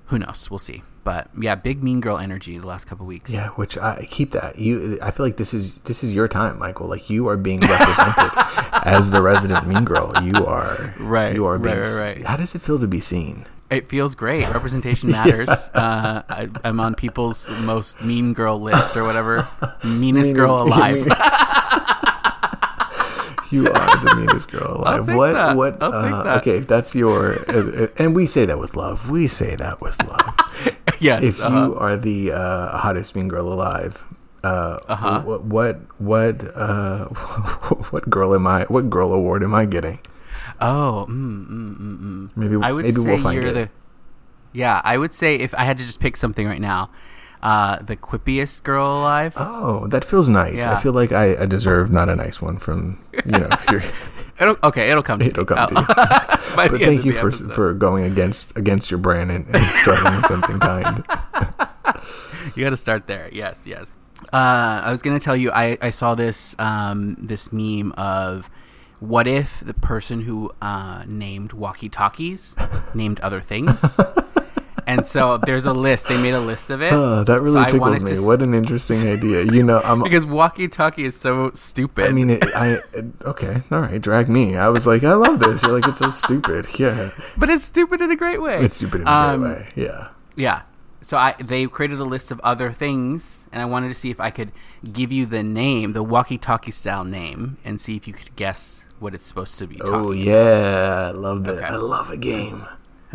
who 0.07 0.21
knows? 0.21 0.49
We'll 0.49 0.61
see. 0.61 0.85
But 1.05 1.29
yeah, 1.39 1.55
big 1.55 1.83
Mean 1.83 2.01
Girl 2.01 2.17
energy 2.19 2.57
the 2.59 2.67
last 2.67 2.87
couple 2.87 3.05
weeks. 3.07 3.31
Yeah, 3.31 3.49
which 3.51 3.77
I 3.77 4.07
keep 4.11 4.33
that. 4.33 4.59
You, 4.59 4.99
I 5.03 5.11
feel 5.11 5.27
like 5.27 5.37
this 5.37 5.53
is 5.55 5.77
this 5.81 6.03
is 6.03 6.13
your 6.15 6.27
time, 6.29 6.59
Michael. 6.59 6.87
Like 6.89 7.11
you 7.11 7.29
are 7.29 7.37
being 7.37 7.61
represented 7.61 8.31
as 8.85 9.11
the 9.11 9.21
resident 9.23 9.67
mean 9.67 9.85
girl. 9.85 10.13
You 10.23 10.45
are 10.47 10.95
Right, 10.99 11.35
You 11.35 11.45
are 11.45 11.59
being. 11.59 11.79
right, 11.79 11.89
right, 11.89 12.17
right. 12.17 12.25
How 12.27 12.37
does 12.39 12.55
it 12.55 12.63
feel 12.63 12.79
to 12.79 12.87
be 12.87 13.01
seen? 13.01 13.45
It 13.71 13.89
feels 13.89 14.15
great. 14.15 14.49
Representation 14.53 15.11
matters. 15.11 15.49
uh, 15.51 16.23
I, 16.29 16.49
I'm 16.65 16.81
on 16.81 16.95
people's 16.95 17.49
most 17.63 18.01
mean 18.03 18.33
girl 18.33 18.61
list 18.61 18.97
or 18.97 19.05
whatever. 19.05 19.49
Meanest 19.85 20.35
girl 20.35 20.63
alive. 20.63 21.07
you 23.51 23.67
are 23.71 24.05
the 24.05 24.15
meanest 24.17 24.51
girl 24.51 24.77
alive. 24.81 25.09
what? 25.15 25.33
that. 25.33 25.57
What? 25.57 25.83
Uh, 25.83 26.23
that. 26.25 26.39
Okay, 26.39 26.61
that's 26.61 26.95
your. 26.95 27.39
Uh, 27.49 27.89
and 27.99 28.15
we 28.17 28.27
say 28.27 28.45
that 28.45 28.59
with 28.59 28.77
love. 28.77 29.11
We 29.11 29.27
say 29.29 29.55
that 29.57 29.81
with 29.81 30.03
love. 30.07 30.35
yes. 31.01 31.23
if 31.23 31.41
uh-huh. 31.41 31.67
you 31.67 31.75
are 31.77 31.97
the 31.97 32.33
uh, 32.33 32.77
hottest 32.79 33.15
mean 33.17 33.29
girl 33.29 33.53
alive, 33.53 34.03
uh, 34.43 34.79
Uh-huh. 34.89 35.21
what 35.23 35.45
what 35.45 35.77
what 35.99 36.45
uh, 36.55 37.05
what 37.91 38.09
girl 38.11 38.35
am 38.35 38.47
I? 38.47 38.65
What 38.65 38.91
girl 38.91 39.13
award 39.13 39.43
am 39.43 39.55
I 39.55 39.65
getting? 39.65 39.99
Oh, 40.61 41.07
mm, 41.09 41.49
mm, 41.49 41.77
mm, 41.79 41.99
mm. 41.99 42.37
Maybe 42.37 42.57
I 42.63 42.73
would 42.73 42.85
maybe 42.85 43.01
say 43.01 43.09
we'll 43.09 43.23
find 43.23 43.41
you're 43.41 43.51
it. 43.51 43.55
the. 43.55 43.69
Yeah, 44.53 44.81
I 44.85 44.99
would 44.99 45.15
say 45.15 45.37
if 45.37 45.55
I 45.55 45.65
had 45.65 45.79
to 45.79 45.85
just 45.85 45.99
pick 45.99 46.17
something 46.17 46.47
right 46.47 46.61
now, 46.61 46.91
uh, 47.43 47.79
the 47.83 47.97
quippiest 47.97 48.63
girl 48.63 48.87
alive. 48.87 49.35
Oh, 49.37 49.87
that 49.89 50.05
feels 50.05 50.29
nice. 50.29 50.65
Yeah. 50.65 50.77
I 50.77 50.81
feel 50.81 50.93
like 50.93 51.13
I, 51.13 51.43
I 51.43 51.47
deserve 51.47 51.91
not 51.91 52.09
a 52.09 52.17
nice 52.17 52.41
one 52.41 52.59
from 52.59 53.03
you 53.25 53.33
know. 53.33 53.49
It'll, 54.41 54.57
okay, 54.65 54.91
it'll 54.91 55.03
come 55.03 55.21
to 55.21 55.27
it'll 55.27 55.45
me. 55.45 55.47
come 55.47 55.69
to 55.69 55.75
you. 55.81 55.87
But 56.55 56.81
thank 56.81 57.05
you 57.05 57.13
for 57.15 57.29
episode. 57.29 57.53
for 57.53 57.75
going 57.75 58.05
against 58.05 58.57
against 58.57 58.89
your 58.91 58.99
brand 58.99 59.33
and, 59.33 59.45
and 59.49 59.65
starting 59.83 60.15
with 60.15 60.27
something 60.27 60.61
kind. 60.61 61.03
You 62.55 62.63
got 62.63 62.71
to 62.71 62.77
start 62.77 63.09
there. 63.09 63.29
Yes, 63.33 63.67
yes. 63.67 63.91
Uh, 64.33 64.83
I 64.85 64.91
was 64.93 65.03
gonna 65.03 65.19
tell 65.19 65.37
you. 65.37 65.51
I, 65.51 65.77
I 65.83 65.91
saw 65.91 66.15
this 66.15 66.55
um, 66.61 67.17
this 67.19 67.53
meme 67.53 67.93
of 67.93 68.49
what 69.01 69.27
if 69.27 69.61
the 69.61 69.75
person 69.75 70.23
who 70.23 70.53
uh, 70.63 71.05
named 71.09 71.53
walkie 71.53 71.89
talkies 71.89 72.55
named 72.95 73.19
other 73.21 73.41
things, 73.41 73.83
and 74.99 75.07
so 75.07 75.39
there's 75.39 75.67
a 75.67 75.73
list. 75.73 76.09
They 76.09 76.21
made 76.21 76.35
a 76.35 76.41
list 76.41 76.71
of 76.71 76.81
it. 76.83 76.91
That 76.91 77.41
really 77.41 77.61
I 77.61 77.69
tickles 77.69 78.03
me. 78.03 78.19
What 78.21 78.43
an 78.43 78.55
interesting 78.55 79.07
idea. 79.09 79.43
You 79.45 79.63
know, 79.63 79.81
I'm. 79.81 80.03
because 80.03 80.27
walkie 80.27 80.69
talkie 80.69 81.05
is 81.05 81.17
so 81.17 81.51
stupid. 81.55 82.09
I 82.09 82.13
mean, 82.13 82.31
it, 82.31 82.45
I 82.55 82.79
okay, 83.25 83.63
all 83.71 83.81
right. 83.81 84.01
Drag 84.01 84.29
me. 84.29 84.57
I 84.57 84.69
was 84.69 84.87
like, 84.87 85.03
I 85.05 85.15
love 85.15 85.41
this. 85.41 85.63
You're 85.63 85.73
like, 85.73 85.89
it's 85.89 85.99
so 85.99 86.11
stupid. 86.11 86.67
Yeah, 86.79 87.11
but 87.37 87.51
it's 87.51 87.65
stupid 87.65 88.01
in 88.01 88.11
a 88.11 88.17
great 88.17 88.41
way. 88.43 88.59
it's 88.65 88.77
stupid 88.77 89.03
in 89.03 89.09
a 89.09 89.11
Um, 89.11 89.43
great 89.43 89.57
way. 89.57 89.73
Yeah. 89.77 90.09
Yeah. 90.37 90.63
So 91.03 91.17
I 91.19 91.35
they 91.39 91.67
created 91.67 92.01
a 92.01 92.05
list 92.05 92.31
of 92.31 92.41
other 92.41 92.73
things, 92.73 93.47
and 93.53 93.61
I 93.61 93.67
wanted 93.67 93.89
to 93.89 93.95
see 93.95 94.11
if 94.11 94.21
I 94.21 94.31
could 94.31 94.53
give 94.93 95.13
you 95.13 95.27
the 95.27 95.43
name, 95.43 95.93
the 95.93 96.03
walkie-talkie 96.03 96.71
style 96.71 97.05
name, 97.05 97.59
and 97.65 97.81
see 97.81 97.95
if 97.97 98.09
you 98.09 98.15
could 98.15 98.35
guess 98.37 98.85
what 99.01 99.15
it's 99.15 99.29
supposed 99.29 99.59
to 99.59 99.67
be. 99.67 99.81
Oh 99.83 100.13
yeah, 100.13 101.09
I 101.09 101.11
love 101.11 101.45
that. 101.45 101.57
Okay. 101.59 101.67
I 101.67 101.77
love 101.77 102.09
a 102.11 102.17
game. 102.17 102.67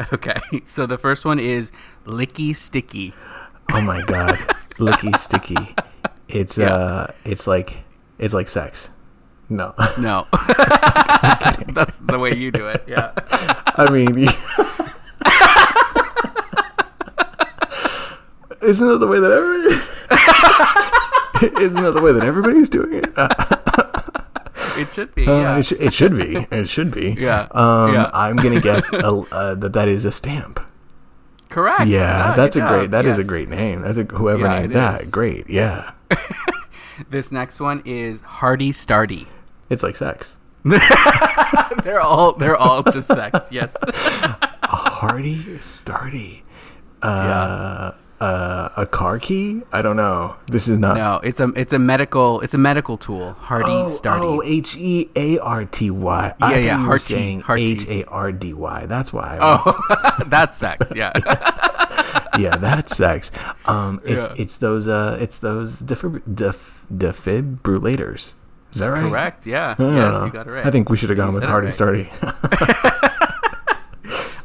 Okay. 0.13 0.39
So 0.65 0.86
the 0.86 0.98
first 0.98 1.25
one 1.25 1.39
is 1.39 1.72
Licky 2.06 2.56
Sticky. 2.56 3.13
Oh 3.74 3.82
my 3.82 4.01
god, 4.03 4.38
licky 4.79 5.18
sticky. 5.18 5.75
It's 6.27 6.58
Yeah. 6.58 6.74
uh, 6.74 7.08
it's 7.25 7.46
like 7.48 7.79
it's 8.18 8.34
like 8.34 8.50
sex. 8.50 8.89
No, 9.51 9.74
No, 9.98 10.27
that's 11.74 11.98
the 11.98 12.18
way 12.20 12.36
you 12.36 12.51
do 12.51 12.68
it. 12.68 12.84
Yeah. 12.88 13.12
I 13.75 13.89
mean, 13.89 14.29
isn't 18.62 18.88
that 18.88 18.98
the 19.00 19.08
way 19.08 19.20
that 19.20 19.32
everybody? 19.32 19.75
isn't 21.63 21.82
that 21.82 21.91
the 21.94 22.01
way 22.01 22.12
that 22.12 22.24
everybody's 22.24 22.70
doing 22.70 22.94
it? 22.94 23.12
Uh, 24.79 24.81
It 24.81 24.93
should 24.93 25.15
be. 25.15 25.27
uh, 25.27 25.57
it, 25.59 25.65
sh- 25.65 25.71
it 25.79 25.93
should 25.93 26.15
be. 26.15 26.48
It 26.51 26.69
should 26.69 26.91
be. 26.91 27.15
Yeah. 27.19 27.48
Um, 27.51 27.93
Yeah. 27.93 28.09
I'm 28.13 28.36
gonna 28.38 28.62
guess 28.62 28.88
uh, 28.93 29.19
uh, 29.31 29.55
that 29.55 29.74
that 29.74 29.88
is 29.88 30.05
a 30.05 30.12
stamp. 30.12 30.59
Correct. 31.50 31.88
Yeah, 31.88 32.29
Ah, 32.31 32.36
that's 32.36 32.55
a 32.55 32.62
great. 32.62 32.91
That 32.91 33.05
is 33.07 33.17
a 33.17 33.24
great 33.24 33.50
name. 33.50 33.81
That's 33.81 33.98
a 33.98 34.03
whoever 34.03 34.43
Yeah, 34.45 34.62
named 34.62 34.74
that. 34.75 35.01
is. 35.01 35.09
Great. 35.09 35.50
Yeah, 35.50 35.91
This 37.09 37.31
next 37.31 37.59
one 37.59 37.81
is 37.86 38.21
Hardy 38.21 38.71
Stardy. 38.71 39.25
it's 39.69 39.81
like 39.83 39.95
sex. 39.95 40.38
They're 41.83 42.01
all 42.01 42.33
they're 42.33 42.55
all 42.57 42.83
just 42.83 43.07
sex. 43.07 43.50
Yes. 43.51 43.74
A 43.81 44.75
hearty, 44.75 45.38
starty. 45.59 46.41
Uh, 47.01 47.93
uh, 48.19 48.69
a 48.75 48.85
car 48.85 49.19
key? 49.19 49.61
I 49.71 49.81
don't 49.81 49.95
know. 49.95 50.35
This 50.47 50.67
is 50.67 50.77
not. 50.79 50.95
No, 50.97 51.19
it's 51.23 51.39
a 51.39 51.49
it's 51.55 51.73
a 51.73 51.79
medical 51.79 52.41
it's 52.41 52.53
a 52.53 52.57
medical 52.57 52.97
tool. 52.97 53.33
Hardy 53.33 53.69
Oh, 53.71 53.85
Stardy. 53.85 54.21
oh, 54.23 54.41
H 54.43 54.75
E 54.77 55.09
A 55.15 55.38
R 55.39 55.65
T 55.65 55.89
Y. 55.91 56.33
Yeah, 56.39 56.49
yeah, 56.49 56.57
you 56.77 56.81
were 56.81 56.88
Hearty, 56.88 57.03
saying 57.03 57.43
H 57.49 57.88
A 57.88 58.03
R 58.05 58.31
D 58.31 58.53
Y. 58.53 58.85
That's 58.88 59.13
why. 59.13 59.38
Oh, 59.41 60.23
that's 60.27 60.57
sex. 60.57 60.91
Yeah. 60.95 61.11
yeah, 62.38 62.57
that's 62.57 62.95
sex. 62.95 63.31
Um, 63.65 64.01
it's 64.05 64.25
Yeah. 64.27 64.33
it's 64.38 64.57
those 64.57 64.88
uh, 64.88 65.17
it's 65.21 65.38
those 65.39 65.81
defib- 65.81 66.21
def- 66.35 66.85
defibrillators. 66.93 68.33
Is 68.71 68.81
that 68.81 68.88
right? 68.88 69.09
Correct. 69.09 69.47
Yeah. 69.47 69.75
I 69.79 69.83
Yes, 69.83 70.23
you 70.23 70.29
got 70.31 70.45
it 70.47 70.51
right. 70.51 70.65
I 70.65 70.69
think 70.71 70.89
we 70.89 70.97
should 70.97 71.09
have 71.09 71.17
gone 71.17 71.29
You 71.33 71.39
with 71.39 71.43
Hardy 71.49 71.67
right. 71.67 71.75
Starty. 71.75 73.05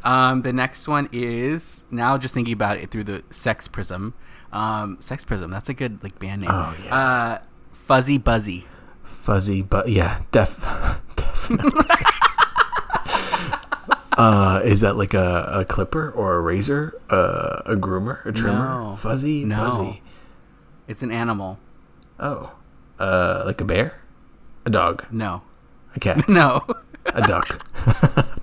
Um, 0.05 0.43
the 0.43 0.53
next 0.53 0.87
one 0.87 1.09
is 1.13 1.85
now 1.91 2.19
just 2.19 2.35
thinking 2.35 2.53
about 2.55 2.77
it 2.77 2.91
through 2.91 3.05
the 3.05 3.23
Sex 3.31 3.67
Prism. 3.69 4.15
Um, 4.53 4.99
Sex 5.01 5.25
Prism. 5.25 5.51
That's 5.51 5.69
a 5.69 5.75
good 5.75 6.03
like 6.03 6.19
band 6.19 6.43
name. 6.43 6.51
Oh, 6.53 6.75
yeah. 6.85 6.95
Uh, 6.97 7.39
Fuzzy 7.73 8.19
Buzzy. 8.19 8.67
Fuzzy, 9.03 9.63
but 9.63 9.89
yeah, 9.89 10.21
def- 10.31 10.61
definitely. 11.17 11.81
uh, 14.19 14.61
is 14.65 14.81
that 14.83 14.97
like 14.97 15.15
a, 15.15 15.49
a 15.53 15.65
clipper 15.65 16.11
or 16.11 16.35
a 16.37 16.41
razor? 16.41 16.95
Uh, 17.11 17.63
a 17.67 17.75
groomer? 17.77 18.25
A 18.27 18.33
trimmer? 18.33 18.81
No. 18.91 18.97
Fuzzy, 18.97 19.45
No. 19.45 19.57
buzzy. 19.57 20.03
It's 20.87 21.03
an 21.03 21.11
animal. 21.11 21.59
Oh, 22.21 22.53
uh, 22.99 23.43
like 23.47 23.61
a 23.61 23.65
bear, 23.65 24.01
a 24.67 24.71
dog, 24.71 25.05
No. 25.11 25.43
a 25.97 26.01
cat, 26.01 26.29
No. 26.29 26.65
A 27.07 27.23
duck. 27.23 27.61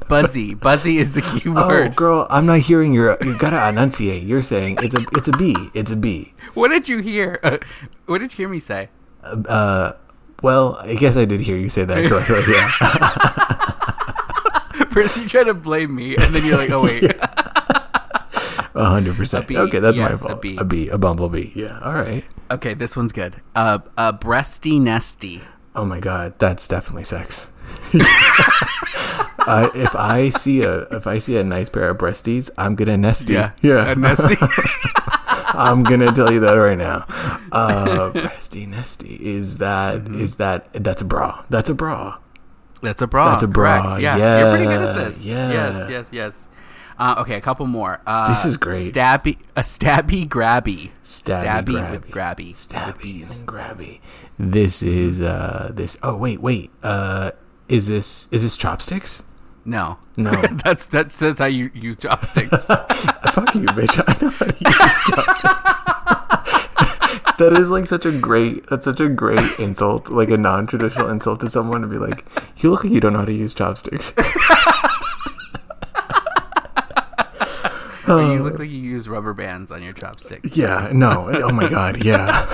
Buzzy. 0.08 0.54
Buzzy 0.56 0.98
is 0.98 1.14
the 1.14 1.22
key 1.22 1.44
Oh, 1.50 1.68
word. 1.68 1.96
girl, 1.96 2.28
I'm 2.30 2.46
not 2.46 2.60
hearing 2.60 2.94
your. 2.94 3.18
You 3.24 3.38
gotta 3.38 3.70
enunciate. 3.70 4.24
You're 4.24 4.42
saying 4.42 4.78
it's 4.82 4.94
a 4.96 5.06
it's 5.14 5.28
a 5.30 5.32
bee. 5.34 5.56
It's 5.74 5.92
a 5.92 5.96
bee. 5.96 6.34
What 6.54 6.68
did 6.70 6.90
you 6.90 7.00
hear? 7.00 7.40
Uh, 7.44 7.58
what 8.08 8.20
did 8.20 8.32
you 8.34 8.38
hear 8.38 8.50
me 8.50 8.60
say? 8.60 8.90
Uh, 9.24 9.94
well, 10.44 10.76
I 10.82 10.96
guess 10.96 11.16
I 11.16 11.24
did 11.26 11.40
hear 11.42 11.56
you 11.56 11.70
say 11.70 11.86
that 11.86 12.10
correctly. 12.10 12.54
Yeah, 12.56 12.68
First 14.92 15.16
you 15.18 15.28
try 15.30 15.44
to 15.44 15.54
blame 15.54 15.96
me, 15.96 16.16
and 16.18 16.36
then 16.36 16.44
you're 16.46 16.58
like, 16.58 16.72
oh 16.72 16.84
wait. 16.84 17.04
a 17.14 18.86
hundred 18.86 19.16
percent. 19.16 19.48
Bee. 19.48 19.58
Okay, 19.58 19.80
that's 19.80 19.98
my 19.98 20.10
Yes, 20.10 20.20
a 20.26 20.28
fault. 20.30 20.42
bee. 20.42 20.58
A 20.58 20.64
bee, 20.66 20.90
a 20.90 20.98
bumblebee. 20.98 21.52
Yeah. 21.56 21.80
All 21.80 21.94
right. 21.94 22.26
okay, 22.50 22.74
this 22.74 22.98
one's 22.98 23.12
good. 23.14 23.40
Uh, 23.56 23.80
uh, 23.98 24.12
breasty 24.12 24.82
nesty. 24.82 25.44
Oh 25.76 25.86
my 25.86 26.00
god, 26.02 26.34
that's 26.40 26.68
definitely 26.68 27.04
sex. 27.06 27.51
I, 29.44 29.72
if 29.74 29.96
I 29.96 30.30
see 30.30 30.62
a 30.64 30.82
if 30.96 31.08
I 31.08 31.20
see 31.20 31.36
a 31.38 31.44
nice 31.44 31.70
pair 31.70 31.90
of 31.90 31.98
breasties, 31.98 32.50
I'm 32.58 32.76
gonna 32.76 32.98
nesty. 32.98 33.34
Yeah. 33.34 33.52
yeah. 33.62 33.92
A 33.92 33.96
nesty. 33.96 34.36
I'm 35.54 35.84
gonna 35.84 36.12
tell 36.14 36.32
you 36.32 36.40
that 36.42 36.54
right 36.54 36.78
now. 36.78 37.06
Uh, 37.52 38.12
breasty 38.12 38.68
nesty 38.68 39.16
is 39.16 39.58
that 39.58 40.04
Mm-hmm. 40.04 40.22
is 40.22 40.36
that 40.36 40.72
that's 40.74 41.02
a 41.02 41.06
bra. 41.06 41.44
That's 41.50 41.70
a 41.70 41.74
bra. 41.74 42.18
That's 42.82 43.02
a 43.02 43.08
bra. 43.08 43.32
That's 43.32 43.44
a 43.44 43.48
bra, 43.48 43.82
Correct. 43.84 44.02
Yeah. 44.02 44.40
You're 44.40 44.52
pretty 44.52 44.66
good 44.66 44.82
at 44.82 44.96
this. 44.96 45.22
yeah. 45.24 45.52
Yes, 45.52 45.90
yes, 45.90 46.14
yes. 46.14 46.48
Uh, 46.98 47.16
okay, 47.20 47.36
a 47.36 47.42
couple 47.42 47.66
more. 47.66 48.00
Uh, 48.06 48.28
This 48.30 48.46
is 48.46 48.58
great. 48.58 48.94
Stabby, 48.94 49.38
a 49.56 49.62
stabby 49.62 50.28
grabby. 50.28 50.92
Stabby, 51.04 51.90
with 51.92 52.08
grabby. 52.12 52.54
Stabby 52.54 53.22
and 53.24 53.48
grabby. 53.48 54.00
This 54.38 54.84
is 54.84 55.20
uh 55.20 55.72
this. 55.74 55.98
Oh 56.04 56.16
wait, 56.16 56.42
wait. 56.42 56.70
Uh, 56.84 57.32
is 57.72 57.88
this 57.88 58.28
is 58.32 58.44
this 58.44 58.58
chopsticks? 58.58 59.24
No, 59.64 59.98
No. 60.18 60.32
that's 60.64 60.88
that 60.88 61.12
says 61.12 61.38
how 61.40 61.46
you 61.46 61.70
use 61.74 61.98
chopsticks. 61.98 62.50
Fuck 62.68 63.56
you, 63.56 63.66
bitch. 63.68 64.02
I 64.06 64.18
know 64.22 64.30
how 64.32 64.46
to 64.46 64.56
use 64.60 65.02
chopsticks. 65.08 65.42
that 67.38 67.54
is 67.54 67.70
like 67.72 67.88
such 67.88 68.06
a 68.06 68.12
great. 68.12 68.68
That's 68.70 68.86
such 68.86 69.00
a 69.00 69.08
great 69.08 69.60
insult, 69.60 70.10
like 70.10 70.30
a 70.30 70.38
non-traditional 70.38 71.10
insult 71.10 71.40
to 71.42 71.50
someone 71.50 71.82
to 71.82 71.88
be 71.88 71.98
like, 71.98 72.26
"You 72.58 72.72
look 72.72 72.84
like 72.84 72.92
you 72.94 73.00
don't 73.00 73.14
know 73.14 73.20
how 73.20 73.26
to 73.26 73.34
use 73.34 73.54
chopsticks." 73.54 74.14
You 78.08 78.14
uh, 78.18 78.36
look 78.40 78.60
like 78.60 78.70
you 78.70 78.78
use 78.80 79.08
rubber 79.08 79.34
bands 79.34 79.72
on 79.72 79.82
your 79.84 79.94
chopsticks. 79.94 80.58
yeah. 80.58 80.90
No. 80.94 81.30
Oh 81.32 81.52
my 81.52 81.70
god. 81.70 82.04
Yeah. 82.04 82.46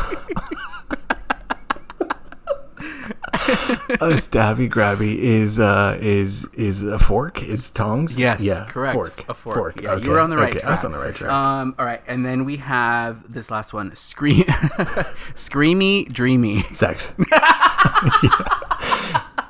A 3.48 4.13
stabby 4.18 4.70
grabby 4.70 5.18
is 5.18 5.60
uh 5.60 5.98
is 6.01 6.46
is 6.54 6.84
a 6.84 7.00
fork 7.00 7.42
is 7.44 7.70
tongs 7.72 8.18
Yes, 8.18 8.42
yeah 8.42 8.66
correct. 8.66 8.94
fork 8.96 9.25
A 9.30 9.34
fork. 9.34 9.82
Yeah, 9.82 9.92
okay. 9.94 10.04
you 10.06 10.12
were 10.12 10.20
on 10.20 10.30
the 10.30 10.38
right 10.38 10.50
okay. 10.50 10.60
track. 10.60 10.66
I 10.68 10.72
was 10.72 10.86
on 10.86 10.92
the 10.92 11.00
right 11.00 11.16
track 11.16 11.32
Um, 11.32 11.75
all 11.80 11.86
right, 11.86 12.01
and 12.08 12.25
then 12.25 12.46
we 12.46 12.58
have 12.58 13.32
this 13.32 13.50
last 13.51 13.74
one: 13.74 13.96
scream, 13.96 14.44
screamy, 15.36 16.12
dreamy. 16.12 16.63
sex 16.74 17.13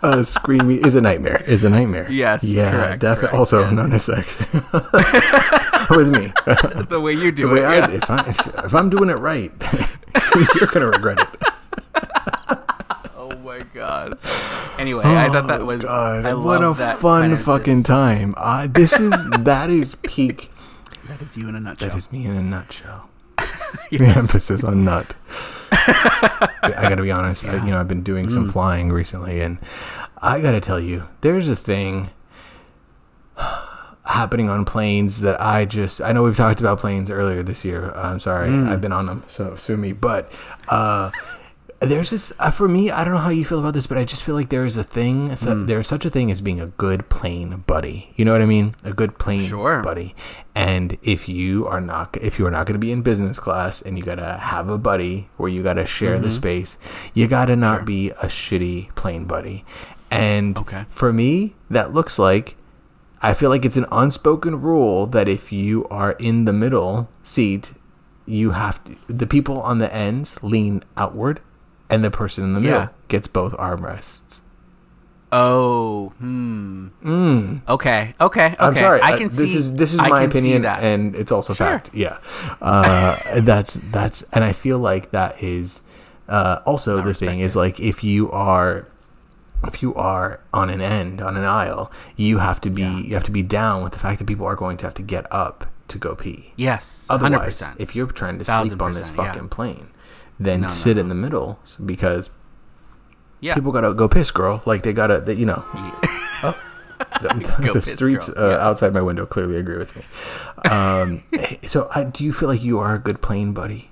uh, 0.04 0.24
screamy 0.24 0.86
is 0.86 0.96
a 0.96 1.02
nightmare 1.02 1.44
is 1.48 1.64
a 1.64 1.70
nightmare 1.70 2.10
Yes, 2.12 2.44
yeah 2.44 2.72
correct, 2.72 3.02
definitely 3.02 3.28
correct, 3.30 3.40
also 3.40 3.62
yes. 3.62 3.72
known 3.74 3.94
as 3.94 4.06
sex 4.06 4.38
with 5.90 6.10
me 6.10 6.32
the 6.90 7.00
way 7.02 7.14
you 7.14 7.32
do 7.32 7.48
the 7.48 7.54
way 7.54 7.62
it. 7.62 7.66
I, 7.66 7.78
yeah. 7.78 7.90
if, 7.92 8.10
I, 8.10 8.30
if, 8.30 8.66
if 8.66 8.76
I'm 8.76 8.90
doing 8.90 9.10
it 9.10 9.18
right 9.18 9.52
you're 10.60 10.68
gonna 10.70 10.88
regret 10.88 11.20
it 11.20 11.30
god. 13.88 14.18
Anyway, 14.80 15.04
I 15.06 15.30
thought 15.30 15.48
that 15.48 15.62
Oh, 15.62 15.66
was. 15.66 15.82
God, 15.82 16.26
I 16.26 16.34
what 16.34 16.62
a 16.64 16.76
fun 16.76 17.22
kind 17.22 17.34
of 17.34 17.42
fucking 17.42 17.78
just- 17.78 17.88
time 17.88 18.34
uh, 18.38 18.68
this 18.70 18.94
is 18.94 19.12
that 19.40 19.70
is 19.70 19.96
peak 19.96 20.52
That 21.08 21.22
is 21.22 21.38
you 21.38 21.48
in 21.48 21.56
a 21.56 21.60
nutshell. 21.62 21.88
That 21.90 21.96
is 21.98 22.12
me 22.12 22.26
in 22.26 22.36
a 22.36 22.42
nutshell. 22.44 23.10
Yes. 23.92 24.00
The 24.02 24.20
emphasis 24.20 24.64
on 24.64 24.84
nut. 24.86 25.14
I 25.72 26.50
got 26.64 26.96
to 26.96 27.02
be 27.02 27.12
honest. 27.12 27.46
I, 27.46 27.64
you 27.66 27.72
know, 27.72 27.80
I've 27.80 27.88
been 27.88 28.04
doing 28.04 28.28
Mm. 28.28 28.32
some 28.32 28.52
flying 28.52 28.92
recently, 28.92 29.40
and 29.42 29.58
I 30.22 30.40
got 30.42 30.52
to 30.54 30.60
tell 30.62 30.80
you, 30.80 31.08
there's 31.22 31.48
a 31.50 31.56
thing 31.56 32.10
happening 34.06 34.50
on 34.50 34.66
planes 34.66 35.22
that 35.22 35.40
I 35.42 35.66
just. 35.66 36.02
I 36.02 36.12
know 36.12 36.24
we've 36.24 36.36
talked 36.36 36.60
about 36.60 36.80
planes 36.80 37.12
earlier 37.12 37.44
this 37.44 37.64
year. 37.66 37.92
I'm 37.96 38.20
sorry, 38.20 38.50
Mm. 38.50 38.70
I've 38.70 38.82
been 38.82 38.92
on 38.94 39.06
them, 39.06 39.24
so 39.28 39.56
sue 39.56 39.78
me. 39.78 39.92
But 39.94 40.32
uh, 40.70 41.12
there's 41.80 42.10
this 42.10 42.34
uh, 42.40 42.50
for 42.50 42.68
me. 42.68 42.90
I 42.90 43.04
don't 43.04 43.14
know 43.14 43.20
how 43.20 43.30
you 43.30 43.46
feel 43.46 43.60
about 43.60 43.74
this, 43.76 43.86
but 43.88 43.98
I 43.98 44.04
just 44.04 44.24
feel 44.24 44.34
like 44.36 44.50
there 44.50 44.66
is 44.66 44.78
a 44.78 44.84
thing. 44.84 45.36
So, 45.36 45.54
Mm. 45.54 45.68
There's 45.68 45.88
such 45.88 46.06
a 46.06 46.10
thing 46.10 46.32
as 46.32 46.42
being 46.42 46.60
a 46.60 46.68
good 46.68 47.08
plane 47.10 47.64
buddy. 47.68 48.12
You 48.16 48.26
know 48.26 48.32
what 48.32 48.42
I 48.42 48.46
mean? 48.48 48.74
A 48.84 48.92
good 48.94 49.18
plane 49.20 49.42
Sure. 49.42 49.82
buddy. 49.84 50.16
And 50.56 50.98
if 51.04 51.30
you 51.30 51.68
are 51.68 51.80
not, 51.82 52.18
if 52.20 52.40
you 52.40 52.46
are 52.48 52.52
not 52.52 52.66
going 52.66 52.74
to 52.74 52.80
be 52.80 52.92
in 52.92 53.04
business 53.04 53.40
class, 53.40 53.82
and 53.82 53.98
you 53.98 54.04
gotta 54.04 54.38
have 54.38 54.70
a 54.70 54.78
buddy 54.78 55.30
where 55.38 55.50
you 55.50 55.62
gotta 55.62 55.86
share 55.86 56.18
the 56.20 56.32
space, 56.32 56.78
you 57.14 57.28
gotta 57.28 57.56
not 57.56 57.68
Mm-hmm. 57.68 57.78
Sure. 57.80 57.86
be 57.86 58.10
a 58.12 58.26
shitty 58.28 58.96
plane 58.96 59.26
buddy. 59.26 59.64
And 60.10 60.58
Okay. 60.58 60.86
for 60.90 61.14
me, 61.14 61.56
that 61.70 61.94
looks 61.94 62.18
like 62.18 62.56
I 63.22 63.34
feel 63.34 63.50
like 63.50 63.66
it's 63.66 63.78
an 63.78 63.88
unspoken 63.92 64.62
rule 64.62 65.06
that 65.08 65.28
if 65.28 65.52
you 65.52 65.86
are 65.90 66.12
in 66.14 66.46
the 66.46 66.54
middle 66.54 67.10
seat, 67.24 67.74
you 68.28 68.52
have 68.52 68.84
to, 68.84 68.96
the 69.08 69.26
people 69.26 69.60
on 69.62 69.80
the 69.80 69.92
ends 69.94 70.38
lean 70.44 70.84
outward, 70.96 71.40
and 71.90 72.04
the 72.04 72.12
person 72.12 72.44
in 72.44 72.54
the 72.54 72.60
middle 72.60 72.80
Yeah. 72.80 72.88
gets 73.08 73.28
both 73.28 73.54
armrests. 73.54 74.42
Oh, 75.30 76.14
hmm. 76.20 76.88
Mm. 77.04 77.62
Okay, 77.68 78.14
okay, 78.22 78.46
okay. 78.46 78.56
I'm 78.60 78.76
sorry. 78.78 79.02
I 79.02 79.18
can 79.18 79.28
this 79.28 79.52
see. 79.52 79.58
is 79.58 79.76
this 79.76 79.94
is 79.94 80.00
I 80.00 80.08
my 80.08 80.22
opinion, 80.24 80.64
and 80.66 81.16
it's 81.16 81.34
also 81.34 81.54
Sure. 81.54 81.68
fact. 81.68 81.90
Yeah, 81.94 82.18
uh, 82.62 83.18
that's 83.42 83.74
that's, 83.92 84.24
and 84.32 84.46
I 84.46 84.54
feel 84.54 84.80
like 84.80 85.12
that 85.12 85.44
is 85.44 85.82
uh, 86.30 86.60
also 86.66 87.02
the 87.02 87.14
thing 87.14 87.42
is 87.42 87.58
like 87.58 87.78
if 87.80 88.06
you 88.06 88.32
are 88.32 88.88
if 89.66 89.82
you 89.82 89.94
are 89.96 90.40
on 90.54 90.70
an 90.70 90.80
end 90.80 91.20
on 91.22 91.36
an 91.36 91.44
aisle, 91.44 91.92
you 92.16 92.38
have 92.38 92.62
to 92.62 92.70
be 92.70 92.84
Yeah. 92.84 92.98
you 93.00 93.14
have 93.16 93.24
to 93.26 93.32
be 93.32 93.44
down 93.44 93.84
with 93.84 93.92
the 93.94 94.00
fact 94.00 94.20
that 94.20 94.26
people 94.26 94.46
are 94.46 94.56
going 94.56 94.78
to 94.78 94.86
have 94.86 94.94
to 94.94 95.02
get 95.04 95.26
up 95.30 95.68
to 95.90 95.98
go 95.98 96.16
pee. 96.16 96.54
yes, 96.56 97.06
hundred 97.10 97.26
Otherwise, 97.28 97.46
percent. 97.60 97.76
if 97.80 97.96
you're 97.98 98.08
trying 98.08 98.40
to 98.40 98.46
sleep 98.46 98.82
on 98.82 98.94
this 98.94 99.10
percent, 99.10 99.18
yeah. 99.18 99.34
fucking 99.34 99.50
plane, 99.50 99.88
then 100.40 100.62
No, 100.62 100.68
sit 100.68 100.96
no. 100.96 101.02
in 101.02 101.10
the 101.10 101.16
middle 101.16 101.60
because 101.86 102.30
Yeah. 103.40 103.54
people 103.56 103.72
gotta 103.72 103.94
go 103.94 104.08
piss, 104.08 104.32
girl. 104.32 104.62
Like 104.66 104.84
they 104.84 104.94
gotta, 104.94 105.20
they, 105.22 105.34
you 105.34 105.46
know. 105.46 105.64
The, 107.22 107.30
Go 107.62 107.74
the 107.74 107.80
piss, 107.80 107.94
streets 107.94 108.30
uh, 108.30 108.50
Yeah. 108.60 108.68
outside 108.68 108.94
my 108.94 109.02
window 109.02 109.26
clearly 109.26 109.58
agree 109.58 109.78
with 109.78 109.96
me. 109.96 110.04
Um, 110.70 111.24
so, 111.64 111.90
I, 111.94 112.04
do 112.04 112.24
you 112.24 112.34
feel 112.34 112.50
like 112.50 112.62
you 112.62 112.80
are 112.80 112.94
a 112.96 113.00
good 113.00 113.22
plane 113.22 113.54
buddy? 113.54 113.92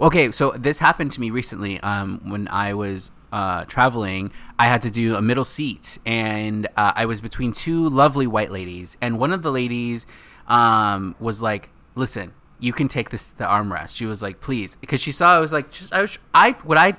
Okay, 0.00 0.30
so 0.30 0.52
this 0.52 0.78
happened 0.78 1.12
to 1.12 1.20
me 1.20 1.30
recently. 1.30 1.78
Um, 1.80 2.20
when 2.24 2.48
I 2.48 2.72
was 2.74 3.10
uh, 3.30 3.64
traveling, 3.66 4.30
I 4.58 4.66
had 4.68 4.80
to 4.82 4.90
do 4.90 5.16
a 5.16 5.22
middle 5.22 5.44
seat, 5.44 5.98
and 6.06 6.66
uh, 6.76 6.92
I 6.96 7.04
was 7.06 7.20
between 7.20 7.52
two 7.52 7.88
lovely 7.88 8.26
white 8.26 8.50
ladies, 8.50 8.96
and 9.02 9.18
one 9.18 9.32
of 9.32 9.42
the 9.42 9.52
ladies 9.52 10.06
um, 10.48 11.14
was 11.20 11.40
like, 11.42 11.68
"Listen, 11.94 12.32
you 12.62 12.72
can 12.72 12.88
take 12.88 13.10
this 13.10 13.28
the 13.28 13.44
armrest." 13.44 13.96
She 13.96 14.06
was 14.06 14.22
like, 14.22 14.40
"Please," 14.40 14.76
because 14.76 15.00
she 15.00 15.12
saw 15.12 15.36
I 15.36 15.40
was 15.40 15.52
like, 15.52 15.70
just, 15.70 15.92
I 15.92 16.00
was, 16.00 16.18
I 16.32 16.52
what 16.62 16.78
I 16.78 16.94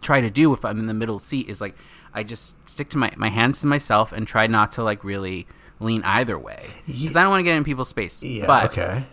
try 0.00 0.20
to 0.20 0.30
do 0.30 0.52
if 0.52 0.64
I'm 0.64 0.78
in 0.78 0.86
the 0.86 0.94
middle 0.94 1.18
seat 1.18 1.48
is 1.48 1.60
like, 1.60 1.74
I 2.14 2.22
just 2.22 2.54
stick 2.68 2.88
to 2.90 2.98
my 2.98 3.12
my 3.16 3.28
hands 3.28 3.60
to 3.60 3.66
myself 3.66 4.12
and 4.12 4.26
try 4.26 4.46
not 4.46 4.72
to 4.72 4.82
like 4.82 5.04
really 5.04 5.46
lean 5.80 6.02
either 6.04 6.38
way 6.38 6.66
because 6.86 7.16
I 7.16 7.22
don't 7.22 7.30
want 7.30 7.40
to 7.40 7.44
get 7.44 7.56
in 7.56 7.64
people's 7.64 7.88
space. 7.88 8.22
Yeah. 8.22 8.46
but 8.46 8.70
okay. 8.70 9.04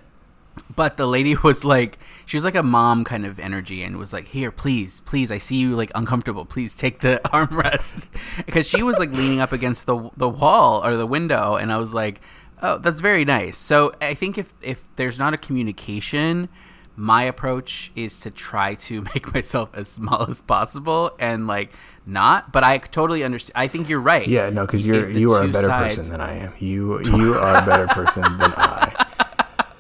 but 0.76 0.98
the 0.98 1.06
lady 1.06 1.36
was 1.44 1.64
like 1.64 2.00
she 2.26 2.38
was 2.38 2.44
like 2.44 2.56
a 2.56 2.64
mom 2.64 3.04
kind 3.04 3.26
of 3.26 3.40
energy 3.40 3.84
and 3.84 3.98
was 3.98 4.12
like 4.14 4.30
here 4.30 4.52
please 4.52 5.02
please 5.02 5.32
i 5.32 5.38
see 5.38 5.58
you 5.58 5.76
like 5.76 5.92
uncomfortable 5.94 6.46
please 6.46 6.76
take 6.76 7.02
the 7.02 7.22
armrest 7.26 8.08
because 8.46 8.68
she 8.68 8.82
was 8.82 8.98
like 8.98 9.12
leaning 9.12 9.40
up 9.40 9.52
against 9.52 9.86
the 9.86 10.10
the 10.18 10.30
wall 10.30 10.84
or 10.84 10.96
the 10.96 11.06
window 11.06 11.56
and 11.56 11.72
i 11.72 11.78
was 11.78 11.94
like 11.94 12.20
oh 12.62 12.78
that's 12.78 13.02
very 13.02 13.26
nice 13.26 13.58
so 13.58 13.92
i 14.02 14.14
think 14.14 14.38
if 14.38 14.54
if 14.62 14.84
there's 14.96 15.20
not 15.20 15.34
a 15.34 15.38
communication 15.38 16.48
my 16.98 17.24
approach 17.24 17.92
is 17.96 18.20
to 18.22 18.32
try 18.32 18.74
to 18.76 19.02
make 19.14 19.34
myself 19.34 19.70
as 19.74 19.88
small 19.88 20.26
as 20.30 20.42
possible 20.42 21.12
and 21.20 21.48
like 21.48 21.74
not 22.06 22.52
but 22.52 22.64
i 22.64 22.78
totally 22.78 23.24
understand 23.24 23.54
i 23.56 23.68
think 23.68 23.90
you're 23.90 24.00
right 24.00 24.28
Yeah, 24.28 24.50
no, 24.50 24.66
because 24.66 24.86
you're 24.86 25.10
you 25.10 25.32
are 25.34 25.44
a 25.44 25.48
better 25.48 25.68
sides- 25.68 25.98
person 25.98 26.12
than 26.12 26.22
I 26.22 26.34
am. 26.38 26.54
You 26.60 27.02
you 27.04 27.34
are 27.34 27.56
a 27.62 27.66
better 27.66 27.88
person 27.88 28.24
than 28.38 28.54
I. 28.56 29.06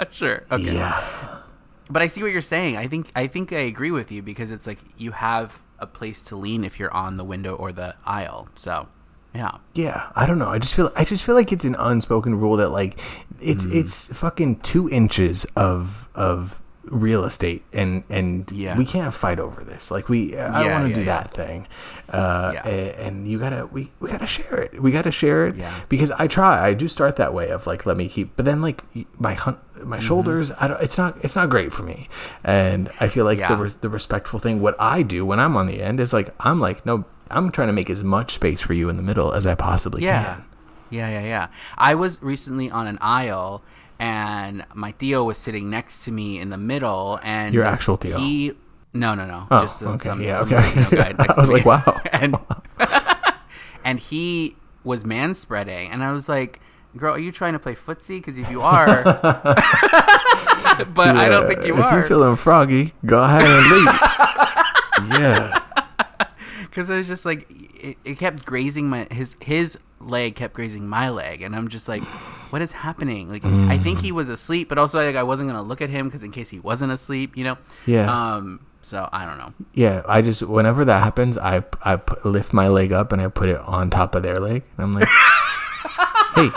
sure 0.11 0.43
okay 0.51 0.73
Yeah. 0.75 1.41
But 1.87 2.01
I 2.01 2.07
see 2.07 2.23
what 2.23 2.31
you're 2.31 2.41
saying. 2.41 2.77
I 2.77 2.87
think 2.87 3.11
I 3.15 3.27
think 3.27 3.53
I 3.53 3.59
agree 3.59 3.91
with 3.91 4.11
you 4.11 4.23
because 4.23 4.49
it's 4.49 4.65
like 4.65 4.79
you 4.97 5.11
have 5.11 5.61
a 5.77 5.85
place 5.85 6.21
to 6.23 6.35
lean 6.35 6.63
if 6.63 6.79
you're 6.79 6.91
on 6.91 7.17
the 7.17 7.23
window 7.23 7.53
or 7.55 7.71
the 7.71 7.95
aisle. 8.05 8.49
So, 8.55 8.87
yeah. 9.35 9.51
Yeah, 9.73 10.07
I 10.15 10.25
don't 10.25 10.39
know. 10.39 10.49
I 10.49 10.59
just 10.59 10.73
feel 10.73 10.91
I 10.95 11.03
just 11.03 11.23
feel 11.23 11.35
like 11.35 11.51
it's 11.51 11.65
an 11.65 11.75
unspoken 11.75 12.39
rule 12.39 12.57
that 12.57 12.69
like 12.69 12.99
it's 13.41 13.65
Mm. 13.65 13.75
it's 13.75 14.07
fucking 14.13 14.59
two 14.61 14.89
inches 14.89 15.45
of 15.55 16.07
of 16.15 16.61
real 16.85 17.23
estate 17.25 17.63
and 17.73 18.03
and 18.11 18.49
Yeah. 18.51 18.77
we 18.77 18.85
can't 18.85 19.11
fight 19.13 19.39
over 19.39 19.63
this. 19.63 19.89
Like 19.91 20.07
we 20.07 20.37
I 20.37 20.45
don't 20.61 20.65
Yeah, 20.65 20.79
want 20.79 20.83
to 20.85 20.89
yeah, 20.89 20.95
do 20.95 21.05
that 21.05 21.33
thing. 21.33 21.67
Uh, 22.07 22.53
and 22.63 23.27
you 23.27 23.39
gotta 23.39 23.65
we 23.65 23.91
we 23.99 24.09
gotta 24.09 24.27
share 24.27 24.57
it. 24.61 24.81
We 24.81 24.91
gotta 24.91 25.11
share 25.11 25.47
it 25.47 25.55
Yeah. 25.55 25.73
because 25.89 26.11
I 26.11 26.27
try. 26.27 26.63
I 26.65 26.73
do 26.75 26.87
start 26.87 27.15
that 27.17 27.33
way 27.33 27.49
of 27.49 27.65
like 27.67 27.85
let 27.85 27.97
me 27.97 28.07
keep, 28.07 28.35
but 28.37 28.45
then 28.45 28.61
like 28.61 28.83
my 29.17 29.33
hunt 29.33 29.57
my 29.83 29.97
Mm-hmm. 29.97 30.07
shoulders. 30.07 30.51
I 30.61 30.67
don't. 30.69 30.81
It's 30.81 30.97
not. 30.97 31.17
It's 31.21 31.35
not 31.35 31.49
great 31.49 31.73
for 31.73 31.83
me. 31.83 32.07
And 32.43 32.89
I 33.01 33.07
feel 33.09 33.25
like 33.25 33.39
the 33.39 33.75
the 33.81 33.89
respectful 33.89 34.39
thing. 34.39 34.61
What 34.61 34.75
I 34.79 35.01
do 35.01 35.25
when 35.25 35.39
I'm 35.39 35.57
on 35.57 35.67
the 35.67 35.81
end 35.81 35.99
is 35.99 36.13
like 36.13 36.33
I'm 36.39 36.59
like 36.61 36.85
no. 36.85 37.03
I'm 37.31 37.51
trying 37.51 37.67
to 37.67 37.73
make 37.73 37.89
as 37.89 38.03
much 38.03 38.33
space 38.35 38.61
for 38.61 38.73
you 38.73 38.89
in 38.89 38.97
the 38.97 39.03
middle 39.03 39.31
as 39.33 39.47
I 39.47 39.55
possibly 39.55 40.03
Yeah. 40.03 40.23
can. 40.35 40.45
Yeah, 40.91 41.09
yeah, 41.09 41.23
yeah. 41.25 41.47
I 41.77 41.95
was 41.95 42.21
recently 42.21 42.69
on 42.69 42.85
an 42.87 42.97
aisle 43.01 43.63
and 43.99 44.65
my 44.73 44.91
Theo 44.91 45.23
was 45.23 45.37
sitting 45.37 45.69
next 45.69 46.03
to 46.05 46.11
me 46.11 46.39
in 46.39 46.49
the 46.49 46.57
middle 46.57 47.19
and 47.23 47.53
Your 47.53 47.63
actual 47.63 47.97
Theo? 47.97 48.17
He 48.19 48.53
No, 48.93 49.15
no, 49.15 49.25
no. 49.25 49.47
Oh, 49.51 49.61
just 49.61 49.81
okay. 49.81 50.03
some, 50.09 50.21
Yeah, 50.21 50.39
some 50.39 50.47
okay. 50.53 50.57
Latino 50.57 50.89
guy 50.91 51.11
next 51.19 51.37
I 51.37 51.41
was 51.41 51.49
to 51.49 51.53
like, 51.53 51.65
me. 51.65 51.69
wow. 51.69 52.01
and 52.13 52.37
and 53.83 53.99
he 53.99 54.55
was 54.83 55.03
manspreading 55.03 55.89
and 55.91 56.03
I 56.03 56.11
was 56.11 56.29
like, 56.29 56.59
"Girl, 56.95 57.15
are 57.15 57.19
you 57.19 57.31
trying 57.31 57.53
to 57.53 57.59
play 57.59 57.73
footsie? 57.75 58.19
Because 58.19 58.37
if 58.37 58.49
you 58.51 58.61
are, 58.61 59.03
but 59.03 59.57
I 61.17 61.27
don't 61.29 61.47
think 61.47 61.65
you 61.65 61.75
if 61.77 61.83
are." 61.83 61.99
you're 61.99 62.07
feeling 62.07 62.35
froggy, 62.35 62.93
go 63.05 63.23
ahead 63.23 63.45
and 63.45 63.71
leave. 63.71 65.19
yeah. 65.21 65.59
Because 66.75 66.89
I 66.89 66.97
was 66.97 67.07
just 67.07 67.25
like, 67.25 67.49
it, 67.49 67.97
it 68.03 68.19
kept 68.19 68.45
grazing 68.45 68.89
my 68.89 69.07
his 69.09 69.37
his 69.39 69.79
leg 70.01 70.35
kept 70.35 70.53
grazing 70.53 70.89
my 70.89 71.09
leg, 71.09 71.41
and 71.41 71.55
I'm 71.55 71.69
just 71.69 71.87
like, 71.87 72.03
what 72.49 72.61
is 72.61 72.73
happening? 72.73 73.29
Like, 73.29 73.45
I 73.45 73.77
think 73.77 74.01
he 74.01 74.11
was 74.11 74.27
asleep, 74.27 74.67
but 74.67 74.77
also 74.77 75.01
like 75.01 75.15
I 75.15 75.23
wasn't 75.23 75.49
gonna 75.49 75.63
look 75.63 75.81
at 75.81 75.89
him 75.89 76.07
because 76.07 76.21
in 76.21 76.31
case 76.31 76.49
he 76.49 76.59
wasn't 76.59 76.91
asleep, 76.91 77.37
you 77.37 77.45
know. 77.45 77.57
Yeah. 77.85 78.35
Um. 78.35 78.59
So 78.81 79.09
I 79.11 79.25
don't 79.25 79.39
know. 79.39 79.53
Yeah. 79.73 80.03
I 80.07 80.21
just, 80.21 80.43
whenever 80.43 80.85
that 80.85 81.01
happens, 81.01 81.39
I, 81.39 81.63
I 81.81 81.95
put, 81.95 82.23
lift 82.23 82.53
my 82.53 82.67
leg 82.67 82.91
up 82.91 83.11
and 83.11 83.19
I 83.19 83.29
put 83.29 83.49
it 83.49 83.57
on 83.57 83.89
top 83.89 84.13
of 84.13 84.21
their 84.21 84.39
leg. 84.39 84.61
And 84.77 84.83
I'm 84.83 84.93
like, 84.93 85.07
hey, 86.35 86.49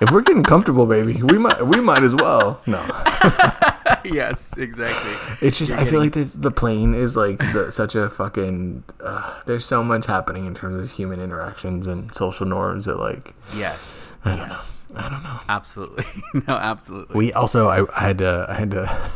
if 0.00 0.10
we're 0.10 0.22
getting 0.22 0.42
comfortable, 0.44 0.86
baby, 0.86 1.22
we 1.22 1.38
might, 1.38 1.66
we 1.66 1.80
might 1.80 2.02
as 2.02 2.14
well. 2.14 2.60
No. 2.66 2.80
yes, 4.04 4.52
exactly. 4.56 5.12
It's 5.46 5.58
just 5.58 5.70
You're 5.70 5.80
I 5.80 5.84
feel 5.84 6.00
like 6.00 6.12
this, 6.12 6.32
the 6.32 6.50
plane 6.50 6.94
is 6.94 7.16
like 7.16 7.38
the, 7.38 7.70
such 7.70 7.94
a 7.94 8.08
fucking. 8.08 8.84
Uh, 9.00 9.40
there's 9.46 9.64
so 9.64 9.82
much 9.82 10.06
happening 10.06 10.44
in 10.46 10.54
terms 10.54 10.82
of 10.82 10.90
human 10.96 11.20
interactions 11.20 11.86
and 11.86 12.14
social 12.14 12.46
norms 12.46 12.84
that 12.86 12.96
like 12.96 13.34
Yes. 13.54 14.16
I 14.24 14.36
don't 14.36 14.48
yes. 14.48 14.84
know. 14.90 15.00
I 15.00 15.08
don't 15.08 15.22
know. 15.22 15.40
Absolutely. 15.48 16.04
no, 16.48 16.54
absolutely. 16.54 17.16
We 17.16 17.32
also 17.32 17.68
I, 17.68 17.86
I 17.96 18.06
had 18.06 18.18
to 18.18 18.46
I 18.48 18.54
had 18.54 18.70
to 18.72 18.82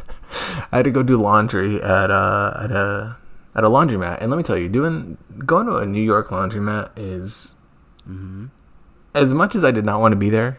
I 0.73 0.77
had 0.77 0.85
to 0.85 0.91
go 0.91 1.03
do 1.03 1.17
laundry 1.17 1.83
at 1.83 2.11
uh 2.11 2.61
at 2.63 2.71
a 2.71 3.17
at 3.55 3.65
a 3.65 3.69
laundromat, 3.69 4.19
and 4.21 4.31
let 4.31 4.37
me 4.37 4.43
tell 4.45 4.57
you, 4.57 4.69
doing 4.69 5.19
going 5.39 5.67
to 5.67 5.77
a 5.77 5.87
New 5.87 6.03
York 6.03 6.29
laundromat 6.29 6.91
is 6.97 7.57
as 9.15 9.35
much 9.35 9.55
as 9.55 9.65
I 9.65 9.71
did 9.71 9.85
not 9.85 10.01
want 10.01 10.13
to 10.13 10.17
be 10.17 10.31
there. 10.31 10.59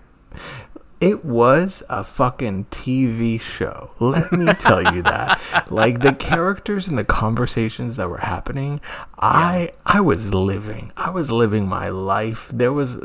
It 1.00 1.26
was 1.26 1.82
a 1.90 2.04
fucking 2.04 2.66
TV 2.66 3.42
show. 3.42 3.92
Let 4.00 4.32
me 4.32 4.54
tell 4.54 4.94
you 4.94 5.02
that. 5.04 5.40
Like 5.72 6.02
the 6.02 6.14
characters 6.14 6.90
and 6.90 6.98
the 6.98 7.06
conversations 7.06 7.96
that 7.96 8.10
were 8.10 8.18
happening, 8.18 8.82
I 9.18 9.72
I 9.86 10.02
was 10.02 10.34
living. 10.34 10.92
I 10.98 11.10
was 11.10 11.32
living 11.32 11.68
my 11.68 11.88
life. 11.88 12.50
There 12.54 12.74
was 12.74 12.98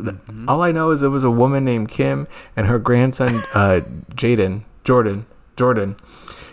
all 0.49 0.63
I 0.63 0.73
know 0.73 0.91
is 0.91 1.01
there 1.01 1.11
was 1.11 1.23
a 1.23 1.31
woman 1.31 1.65
named 1.65 1.91
Kim 1.91 2.27
and 2.57 2.67
her 2.67 2.81
grandson 2.81 3.45
uh 3.55 3.83
Jaden, 4.15 4.65
Jordan, 4.83 5.27
Jordan. 5.57 5.97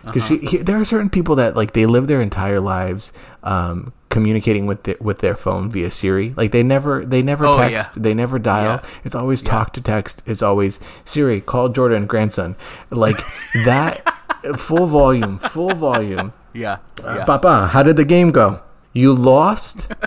Because 0.06 0.26
she, 0.26 0.38
he, 0.38 0.58
there 0.58 0.80
are 0.80 0.86
certain 0.86 1.10
people 1.10 1.36
that 1.38 1.56
like 1.56 1.74
they 1.74 1.86
live 1.86 2.08
their 2.08 2.22
entire 2.22 2.60
lives 2.60 3.12
um, 3.42 3.94
communicating 4.14 4.66
with 4.68 4.84
the, 4.84 4.96
with 5.02 5.20
their 5.20 5.36
phone 5.36 5.70
via 5.72 5.90
Siri. 5.90 6.34
Like 6.38 6.52
they 6.54 6.64
never 6.64 7.04
they 7.04 7.22
never 7.22 7.46
Oh, 7.46 7.58
text, 7.58 7.98
yeah. 7.98 8.02
they 8.04 8.14
never 8.14 8.40
dial. 8.40 8.80
Yeah. 8.82 8.90
It's 9.04 9.16
always 9.16 9.42
talk 9.42 9.74
to 9.74 9.82
text. 9.82 10.22
It's 10.26 10.42
always 10.44 10.80
Siri, 11.04 11.42
call 11.42 11.68
Jordan, 11.70 12.06
grandson. 12.06 12.56
Like 12.92 13.18
that, 13.66 14.02
full 14.58 14.88
volume, 14.88 15.40
full 15.40 15.74
volume. 15.76 16.32
Yeah. 16.54 16.78
Uh. 17.04 17.26
Papa, 17.26 17.68
how 17.74 17.84
did 17.84 17.98
the 17.98 18.06
game 18.06 18.32
go? 18.32 18.62
You 18.94 19.12
lost. 19.14 19.88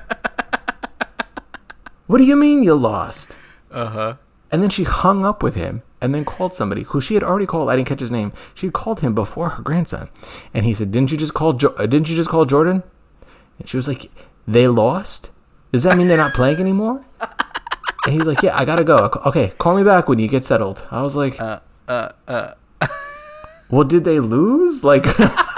what 2.07 2.19
do 2.19 2.25
you 2.25 2.37
mean 2.37 2.63
you 2.63 2.75
lost? 2.75 3.37
Uh 3.71 3.87
huh. 3.87 4.15
And 4.53 4.63
then 4.63 4.71
she 4.71 4.85
hung 4.85 5.27
up 5.27 5.43
with 5.43 5.57
him 5.57 5.83
and 6.01 6.15
then 6.15 6.25
called 6.25 6.55
somebody 6.55 6.85
who 6.85 7.01
she 7.01 7.15
had 7.15 7.25
already 7.25 7.47
called. 7.47 7.69
I 7.69 7.75
didn't 7.77 7.89
catch 7.89 8.01
his 8.01 8.13
name. 8.13 8.33
She 8.55 8.71
called 8.71 9.01
him 9.01 9.13
before 9.15 9.51
her 9.51 9.63
grandson. 9.63 10.09
And 10.55 10.65
he 10.65 10.73
said, 10.73 10.93
"Didn't 10.93 11.11
you 11.11 11.19
just 11.19 11.35
call 11.35 11.53
jo- 11.55 11.75
uh, 11.77 11.87
didn't 11.87 12.09
you 12.09 12.15
just 12.15 12.29
call 12.31 12.45
Jordan?" 12.47 12.85
And 13.59 13.69
she 13.69 13.77
was 13.77 13.89
like, 13.89 14.11
"They 14.47 14.69
lost? 14.69 15.31
Does 15.73 15.83
that 15.83 15.97
mean 15.97 16.09
they're 16.09 16.17
not 16.17 16.35
playing 16.35 16.59
anymore?" 16.59 17.05
And 18.05 18.15
he's 18.15 18.27
like, 18.27 18.43
"Yeah, 18.43 18.57
I 18.57 18.65
got 18.65 18.77
to 18.77 18.85
go. 18.85 19.11
Okay, 19.27 19.53
call 19.59 19.77
me 19.77 19.83
back 19.83 20.09
when 20.09 20.19
you 20.19 20.29
get 20.29 20.45
settled." 20.45 20.83
I 20.91 21.03
was 21.03 21.17
like, 21.17 21.41
Uh, 21.41 21.61
uh, 21.89 22.11
uh. 22.29 22.55
"Well, 23.71 23.85
did 23.85 24.05
they 24.05 24.21
lose? 24.21 24.85
Like 24.85 25.05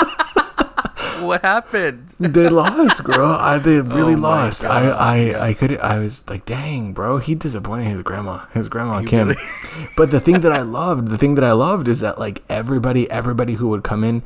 What 1.28 1.42
happened? 1.42 2.14
they 2.18 2.48
lost, 2.48 3.04
girl. 3.04 3.26
I 3.32 3.58
they 3.58 3.80
really 3.98 4.14
Oh 4.14 4.18
lost. 4.18 4.62
God. 4.62 4.70
I 4.70 4.88
I 5.34 5.48
I 5.48 5.54
couldn't. 5.54 5.80
I 5.80 5.98
was 5.98 6.28
like, 6.28 6.44
dang, 6.46 6.92
bro. 6.92 7.18
He 7.18 7.34
disappointed 7.34 7.88
his 7.90 8.02
grandma. 8.02 8.46
His 8.54 8.68
grandma 8.68 9.02
Kim. 9.02 9.34
but 9.96 10.10
the 10.10 10.20
thing 10.20 10.40
that 10.40 10.52
I 10.52 10.62
loved, 10.62 11.08
the 11.08 11.18
thing 11.18 11.34
that 11.36 11.44
I 11.44 11.52
loved 11.52 11.88
is 11.88 12.00
that 12.00 12.18
like 12.18 12.42
everybody, 12.48 13.10
everybody 13.10 13.54
who 13.54 13.68
would 13.68 13.82
come 13.84 14.04
in 14.04 14.22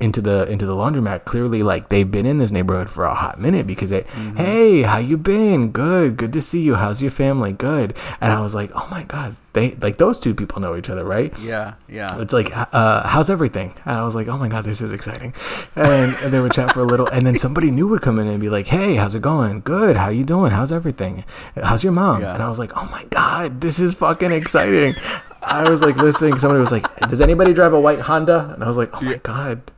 into 0.00 0.20
the 0.20 0.46
into 0.50 0.66
the 0.66 0.74
laundromat, 0.74 1.24
clearly 1.24 1.62
like 1.62 1.88
they've 1.88 2.10
been 2.10 2.26
in 2.26 2.38
this 2.38 2.50
neighborhood 2.50 2.88
for 2.90 3.04
a 3.04 3.14
hot 3.14 3.40
minute 3.40 3.66
because 3.66 3.90
they, 3.90 4.02
Mm-hmm. 4.02 4.36
hey, 4.36 4.82
how 4.82 4.98
you 4.98 5.16
been? 5.16 5.70
Good, 5.72 6.16
good 6.16 6.32
to 6.32 6.40
see 6.42 6.62
you. 6.62 6.76
How's 6.76 7.02
your 7.02 7.10
family? 7.10 7.52
Good. 7.52 7.94
And 8.20 8.32
I 8.32 8.40
was 8.40 8.54
like, 8.54 8.70
oh 8.74 8.86
my 8.90 9.02
god, 9.04 9.36
they 9.56 9.72
like 9.86 9.96
those 9.96 10.20
two 10.20 10.34
people 10.34 10.60
know 10.60 10.76
each 10.76 10.88
other, 10.88 11.04
right? 11.04 11.32
Yeah. 11.40 11.74
Yeah. 11.88 12.20
It's 12.20 12.32
like, 12.32 12.50
uh, 12.54 13.06
how's 13.08 13.28
everything? 13.30 13.74
And 13.84 13.96
I 13.96 14.04
was 14.04 14.14
like, 14.14 14.28
oh 14.28 14.36
my 14.38 14.48
god, 14.48 14.64
this 14.64 14.80
is 14.80 14.92
exciting. 14.92 15.34
And, 15.74 16.14
and 16.22 16.32
they 16.32 16.40
would 16.40 16.52
chat 16.52 16.72
for 16.72 16.80
a 16.80 16.84
little, 16.84 17.08
and 17.08 17.26
then 17.26 17.36
somebody 17.38 17.70
new 17.70 17.88
would 17.88 18.02
come 18.02 18.18
in 18.20 18.28
and 18.28 18.38
be 18.40 18.48
like, 18.50 18.66
hey, 18.68 18.94
how's 18.94 19.14
it 19.14 19.22
going? 19.22 19.62
Good. 19.62 19.96
How 19.96 20.08
you 20.10 20.24
doing? 20.24 20.52
How's 20.52 20.70
everything? 20.70 21.24
How's 21.56 21.82
your 21.82 21.92
mom? 21.92 22.20
Yeah. 22.22 22.34
And 22.34 22.42
I 22.42 22.48
was 22.48 22.58
like, 22.58 22.76
oh 22.76 22.84
my 22.92 23.04
god, 23.10 23.60
this 23.60 23.78
is 23.80 23.94
fucking 23.94 24.30
exciting. 24.30 24.94
I 25.42 25.68
was 25.68 25.80
like 25.82 25.96
listening. 25.96 26.38
Somebody 26.38 26.60
was 26.60 26.72
like, 26.72 26.84
does 27.08 27.20
anybody 27.20 27.52
drive 27.54 27.72
a 27.72 27.80
white 27.80 28.00
Honda? 28.00 28.50
And 28.54 28.62
I 28.62 28.68
was 28.68 28.76
like, 28.76 28.90
oh 28.94 29.00
my 29.04 29.16
god. 29.16 29.72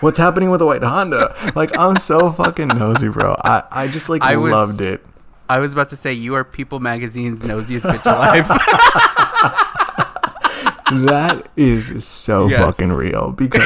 What's 0.00 0.18
happening 0.18 0.50
with 0.50 0.60
the 0.60 0.66
white 0.66 0.82
Honda? 0.82 1.34
Like 1.56 1.76
I'm 1.76 1.96
so 1.96 2.30
fucking 2.30 2.68
nosy, 2.68 3.08
bro. 3.08 3.34
I, 3.44 3.62
I 3.70 3.88
just 3.88 4.08
like 4.08 4.22
I 4.22 4.36
was- 4.36 4.52
loved 4.52 4.80
it. 4.80 5.04
I 5.48 5.58
was 5.60 5.72
about 5.72 5.88
to 5.90 5.96
say 5.96 6.12
you 6.12 6.34
are 6.34 6.44
People 6.44 6.78
Magazine's 6.80 7.40
nosiest 7.40 7.82
bitch 7.84 8.04
alive. 8.06 8.46
That 10.90 11.50
is 11.54 12.06
so 12.06 12.48
Yes. 12.48 12.60
fucking 12.60 12.92
real 12.94 13.32
because 13.32 13.60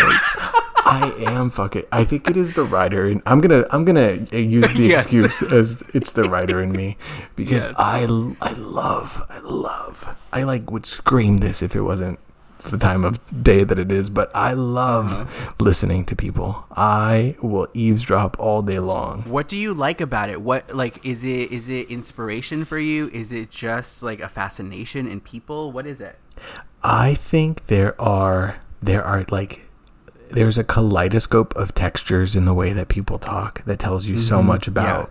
I 0.84 1.12
am 1.18 1.50
fucking. 1.50 1.84
I 1.92 2.02
think 2.02 2.28
it 2.28 2.36
is 2.36 2.54
the 2.54 2.64
writer, 2.64 3.06
and 3.06 3.22
I'm 3.26 3.40
gonna 3.40 3.64
I'm 3.70 3.84
gonna 3.84 4.14
use 4.32 4.72
the 4.74 4.82
Yes. 4.88 5.02
excuse 5.04 5.40
as 5.42 5.82
it's 5.94 6.12
the 6.12 6.24
writer 6.28 6.60
in 6.60 6.72
me 6.72 6.96
because 7.36 7.66
Yes. 7.66 7.74
I 7.78 8.00
I 8.42 8.52
love 8.54 9.24
I 9.30 9.38
love 9.38 10.16
I 10.32 10.42
like 10.42 10.68
would 10.72 10.84
scream 10.84 11.36
this 11.36 11.62
if 11.62 11.76
it 11.76 11.82
wasn't 11.82 12.18
for 12.62 12.70
the 12.70 12.78
time 12.78 13.04
of 13.04 13.18
day 13.42 13.64
that 13.64 13.78
it 13.78 13.90
is, 13.92 14.08
but 14.08 14.30
I 14.34 14.52
love 14.54 15.12
Uh-huh. 15.12 15.52
listening 15.58 16.04
to 16.06 16.16
people. 16.16 16.64
I 16.76 17.36
will 17.42 17.66
eavesdrop 17.74 18.38
all 18.38 18.62
day 18.62 18.78
long. 18.78 19.22
what 19.26 19.48
do 19.48 19.56
you 19.56 19.74
like 19.74 20.00
about 20.00 20.28
it? 20.30 20.40
What 20.40 20.74
like 20.74 21.04
is 21.04 21.24
it? 21.24 21.50
Is 21.52 21.68
it 21.68 21.90
inspiration 21.90 22.64
for 22.64 22.78
you? 22.78 23.10
Is 23.12 23.32
it 23.32 23.50
just 23.50 24.02
like 24.02 24.20
a 24.20 24.28
fascination 24.28 25.06
in 25.08 25.20
people? 25.20 25.72
What 25.72 25.86
is 25.86 26.00
it? 26.00 26.18
I 26.82 27.14
think 27.14 27.66
there 27.66 28.00
are 28.00 28.56
there 28.80 29.04
are 29.04 29.24
like 29.30 29.66
there's 30.30 30.56
a 30.56 30.64
kaleidoscope 30.64 31.54
of 31.56 31.74
textures 31.74 32.34
in 32.34 32.44
the 32.46 32.54
way 32.54 32.72
that 32.72 32.88
people 32.88 33.18
talk 33.18 33.62
that 33.66 33.78
tells 33.78 34.06
you 34.06 34.18
so 34.18 34.42
much 34.42 34.66
about 34.66 35.10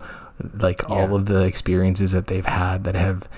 like 0.54 0.88
all 0.90 1.04
Mm-hmm. 1.06 1.14
Of 1.14 1.26
the 1.26 1.42
experiences 1.44 2.10
that 2.12 2.26
they've 2.26 2.44
had 2.46 2.82
that 2.84 2.94
have 2.96 3.28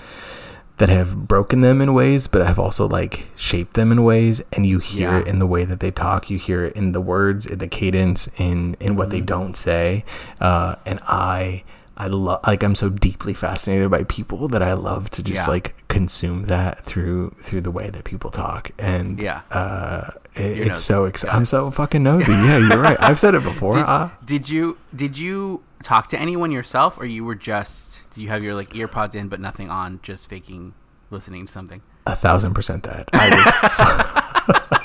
that 0.77 0.89
have 0.89 1.27
broken 1.27 1.61
them 1.61 1.81
in 1.81 1.93
ways 1.93 2.27
but 2.27 2.45
have 2.45 2.59
also 2.59 2.87
like 2.87 3.27
shaped 3.35 3.75
them 3.75 3.91
in 3.91 4.03
ways 4.03 4.41
and 4.53 4.65
you 4.65 4.79
hear 4.79 5.09
Yeah. 5.09 5.19
it 5.19 5.27
in 5.27 5.39
the 5.39 5.47
way 5.47 5.63
that 5.65 5.79
they 5.79 5.91
talk 5.91 6.29
you 6.29 6.37
hear 6.37 6.65
it 6.65 6.75
in 6.75 6.91
the 6.91 7.01
words 7.01 7.45
in 7.45 7.59
the 7.59 7.67
cadence 7.67 8.27
in 8.37 8.75
in 8.79 8.95
what 8.95 9.09
they 9.09 9.17
Mm-hmm. 9.17 9.25
don't 9.25 9.55
say 9.55 10.03
uh 10.41 10.75
and 10.85 10.99
i 11.07 11.63
i 11.97 12.07
love 12.07 12.39
like 12.45 12.63
i'm 12.63 12.75
so 12.75 12.89
deeply 12.89 13.33
fascinated 13.33 13.89
by 13.89 14.03
people 14.03 14.47
that 14.49 14.61
i 14.61 14.73
love 14.73 15.09
to 15.11 15.23
just 15.23 15.45
Yeah. 15.47 15.51
like 15.51 15.87
consume 15.87 16.45
that 16.47 16.83
through 16.85 17.35
through 17.41 17.61
the 17.61 17.71
way 17.71 17.89
that 17.89 18.03
people 18.03 18.31
talk. 18.31 18.71
And 18.77 19.19
Yeah. 19.19 19.41
uh 19.51 20.11
it, 20.35 20.67
it's 20.67 20.79
so 20.83 21.05
exciting 21.05 21.35
i'm 21.35 21.45
so 21.45 21.71
fucking 21.71 22.03
nosy. 22.03 22.31
Yeah 22.33 22.57
you're 22.57 22.81
right. 22.81 22.97
I've 23.01 23.19
said 23.19 23.35
it 23.35 23.43
before. 23.43 23.73
Did, 23.77 23.83
uh, 23.85 24.09
did 24.25 24.49
you 24.49 24.77
did 24.95 25.17
you 25.17 25.63
talk 25.83 26.07
to 26.09 26.19
anyone 26.19 26.51
yourself, 26.51 26.97
or 26.99 27.05
you 27.05 27.23
were 27.23 27.35
just 27.35 28.01
do 28.13 28.21
you 28.21 28.27
have 28.29 28.43
your 28.43 28.53
like 28.55 28.75
ear 28.75 28.87
pods 28.87 29.15
in 29.15 29.27
but 29.29 29.39
nothing 29.39 29.69
on, 29.69 29.99
just 30.03 30.27
faking 30.29 30.73
listening 31.11 31.45
to 31.45 31.51
something? 31.51 31.81
a 32.07 32.15
thousand 32.15 32.53
percent 32.53 32.83
that. 32.83 33.09
I 33.13 33.29
was 33.33 34.79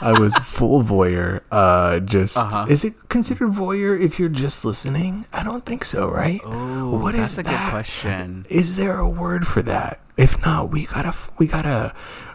I 0.00 0.18
was 0.18 0.36
full 0.38 0.82
voyeur. 0.82 1.40
Uh, 1.50 2.00
just 2.00 2.36
Uh-huh. 2.36 2.66
is 2.68 2.84
it 2.84 3.08
considered 3.08 3.50
voyeur 3.50 3.98
if 4.00 4.18
you're 4.18 4.28
just 4.28 4.64
listening? 4.64 5.26
I 5.32 5.42
don't 5.42 5.64
think 5.66 5.84
so, 5.84 6.08
right? 6.10 6.40
Oh, 6.44 6.98
What 6.98 7.14
is 7.14 7.36
that's 7.36 7.38
a 7.38 7.42
good 7.42 7.52
that? 7.52 7.70
question. 7.70 8.46
Is 8.50 8.76
there 8.76 8.98
a 8.98 9.08
word 9.08 9.46
for 9.46 9.62
that? 9.62 10.00
If 10.16 10.40
not, 10.44 10.70
we 10.70 10.86
gotta, 10.86 11.14
we 11.38 11.46
gotta, 11.46 11.94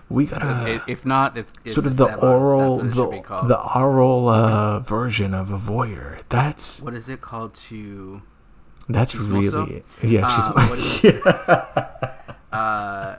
we 0.10 0.26
gotta. 0.26 0.82
If 0.88 1.06
not, 1.06 1.38
it's, 1.38 1.52
it's 1.66 1.74
sort 1.74 1.86
of 1.86 1.98
the 1.98 2.16
oral, 2.16 2.76
That's 2.78 2.78
what 2.80 2.86
it 2.86 2.96
should 2.96 3.10
be 3.12 3.48
the, 3.48 3.48
the 3.48 3.60
oral 3.80 4.30
uh, 4.30 4.80
version 4.80 5.34
of 5.34 5.52
a 5.52 5.58
voyeur. 5.60 6.20
That's 6.30 6.82
what 6.82 6.94
is 6.94 7.10
it 7.10 7.22
called 7.22 7.54
to? 7.70 8.22
that's 8.90 9.16
really 9.16 9.84
yeah. 10.04 10.28
Uh, 10.28 10.74
is 10.76 11.04
it? 11.06 11.26
uh, 12.52 13.16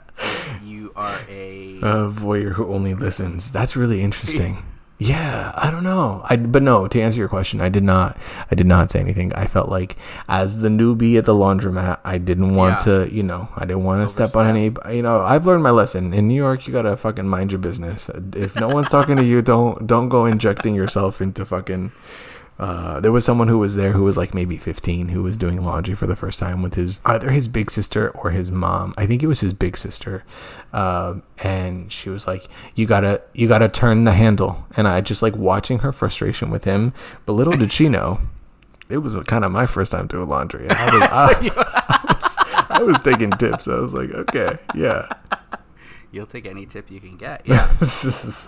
are 0.95 1.19
a 1.29 1.77
a 1.81 2.07
voyeur 2.09 2.53
who 2.53 2.71
only 2.73 2.93
listens. 2.93 3.51
That's 3.51 3.75
really 3.75 4.01
interesting. 4.01 4.63
Yeah, 4.97 5.51
I 5.55 5.71
don't 5.71 5.83
know. 5.83 6.21
I 6.23 6.37
but 6.37 6.63
no, 6.63 6.87
to 6.87 7.01
answer 7.01 7.19
your 7.19 7.27
question, 7.27 7.59
I 7.59 7.67
did 7.67 7.83
not 7.83 8.15
I 8.49 8.55
did 8.55 8.65
not 8.65 8.89
say 8.91 9.01
anything. 9.01 9.33
I 9.33 9.45
felt 9.45 9.67
like 9.67 9.97
as 10.29 10.59
the 10.59 10.69
newbie 10.69 11.17
at 11.17 11.25
the 11.25 11.33
laundromat, 11.33 11.99
I 12.05 12.17
didn't 12.17 12.55
want 12.55 12.79
Yeah. 12.87 13.03
to, 13.03 13.13
you 13.13 13.21
know, 13.21 13.49
I 13.57 13.65
didn't 13.65 13.83
want 13.83 14.03
to 14.03 14.09
step 14.09 14.37
on 14.37 14.47
any, 14.47 14.71
you 14.95 15.01
know, 15.01 15.19
I've 15.21 15.45
learned 15.45 15.63
my 15.63 15.71
lesson. 15.71 16.13
In 16.13 16.29
New 16.29 16.35
York, 16.45 16.65
you 16.65 16.71
got 16.71 16.83
to 16.83 16.95
fucking 16.95 17.27
mind 17.27 17.51
your 17.51 17.59
business. 17.59 18.09
If 18.33 18.55
no 18.55 18.69
one's 18.69 18.87
talking 18.87 19.17
to 19.17 19.23
you, 19.25 19.41
don't 19.41 19.85
don't 19.85 20.07
go 20.07 20.25
injecting 20.25 20.75
yourself 20.75 21.19
into 21.19 21.43
fucking 21.45 21.91
uh, 22.57 22.99
there 23.01 23.11
was 23.11 23.25
someone 23.25 23.47
who 23.47 23.57
was 23.57 23.75
there 23.75 23.91
who 23.91 24.03
was 24.03 24.15
like 24.15 24.33
maybe 24.33 24.55
15 24.57 25.09
who 25.09 25.21
was 25.21 25.35
doing 25.35 25.63
laundry 25.63 25.93
for 25.93 26.07
the 26.07 26.15
first 26.15 26.39
time 26.39 26.61
with 26.61 26.75
his 26.75 27.01
either 27.05 27.31
his 27.31 27.47
big 27.47 27.69
sister 27.69 28.09
or 28.11 28.31
his 28.31 28.49
mom 28.49 28.93
i 28.97 29.05
think 29.05 29.21
it 29.21 29.27
was 29.27 29.41
his 29.41 29.53
big 29.53 29.77
sister 29.77 30.23
um, 30.71 31.21
and 31.39 31.91
she 31.91 32.09
was 32.09 32.27
like 32.27 32.47
you 32.73 32.85
gotta 32.85 33.21
you 33.33 33.47
gotta 33.47 33.67
turn 33.67 34.05
the 34.05 34.13
handle 34.13 34.65
and 34.77 34.87
i 34.87 35.01
just 35.01 35.21
like 35.21 35.35
watching 35.35 35.79
her 35.79 35.91
frustration 35.91 36.49
with 36.49 36.63
him 36.63 36.93
but 37.25 37.33
little 37.33 37.57
did 37.57 37.71
she 37.71 37.89
know 37.89 38.19
it 38.87 38.99
was 38.99 39.15
kind 39.25 39.43
of 39.43 39.51
my 39.51 39.65
first 39.65 39.91
time 39.91 40.07
doing 40.07 40.29
laundry 40.29 40.69
I, 40.69 40.85
was, 40.85 41.01
I, 41.11 41.65
I 41.87 42.13
was, 42.13 42.35
I 42.69 42.83
was 42.83 43.01
taking 43.01 43.31
tips 43.31 43.67
i 43.67 43.75
was 43.75 43.93
like 43.93 44.11
okay 44.11 44.57
yeah 44.73 45.09
you'll 46.15 46.25
take 46.25 46.45
any 46.45 46.65
tip 46.65 46.89
you 46.89 47.01
can 47.01 47.17
get. 47.17 47.45
Yeah. 47.45 47.69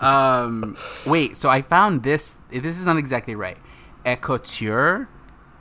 um. 0.00 0.76
Wait. 1.06 1.36
So 1.36 1.50
I 1.50 1.60
found 1.62 2.02
this. 2.02 2.34
This 2.50 2.78
is 2.78 2.84
not 2.84 2.96
exactly 2.96 3.34
right. 3.34 3.58
Écouteur 4.04 5.08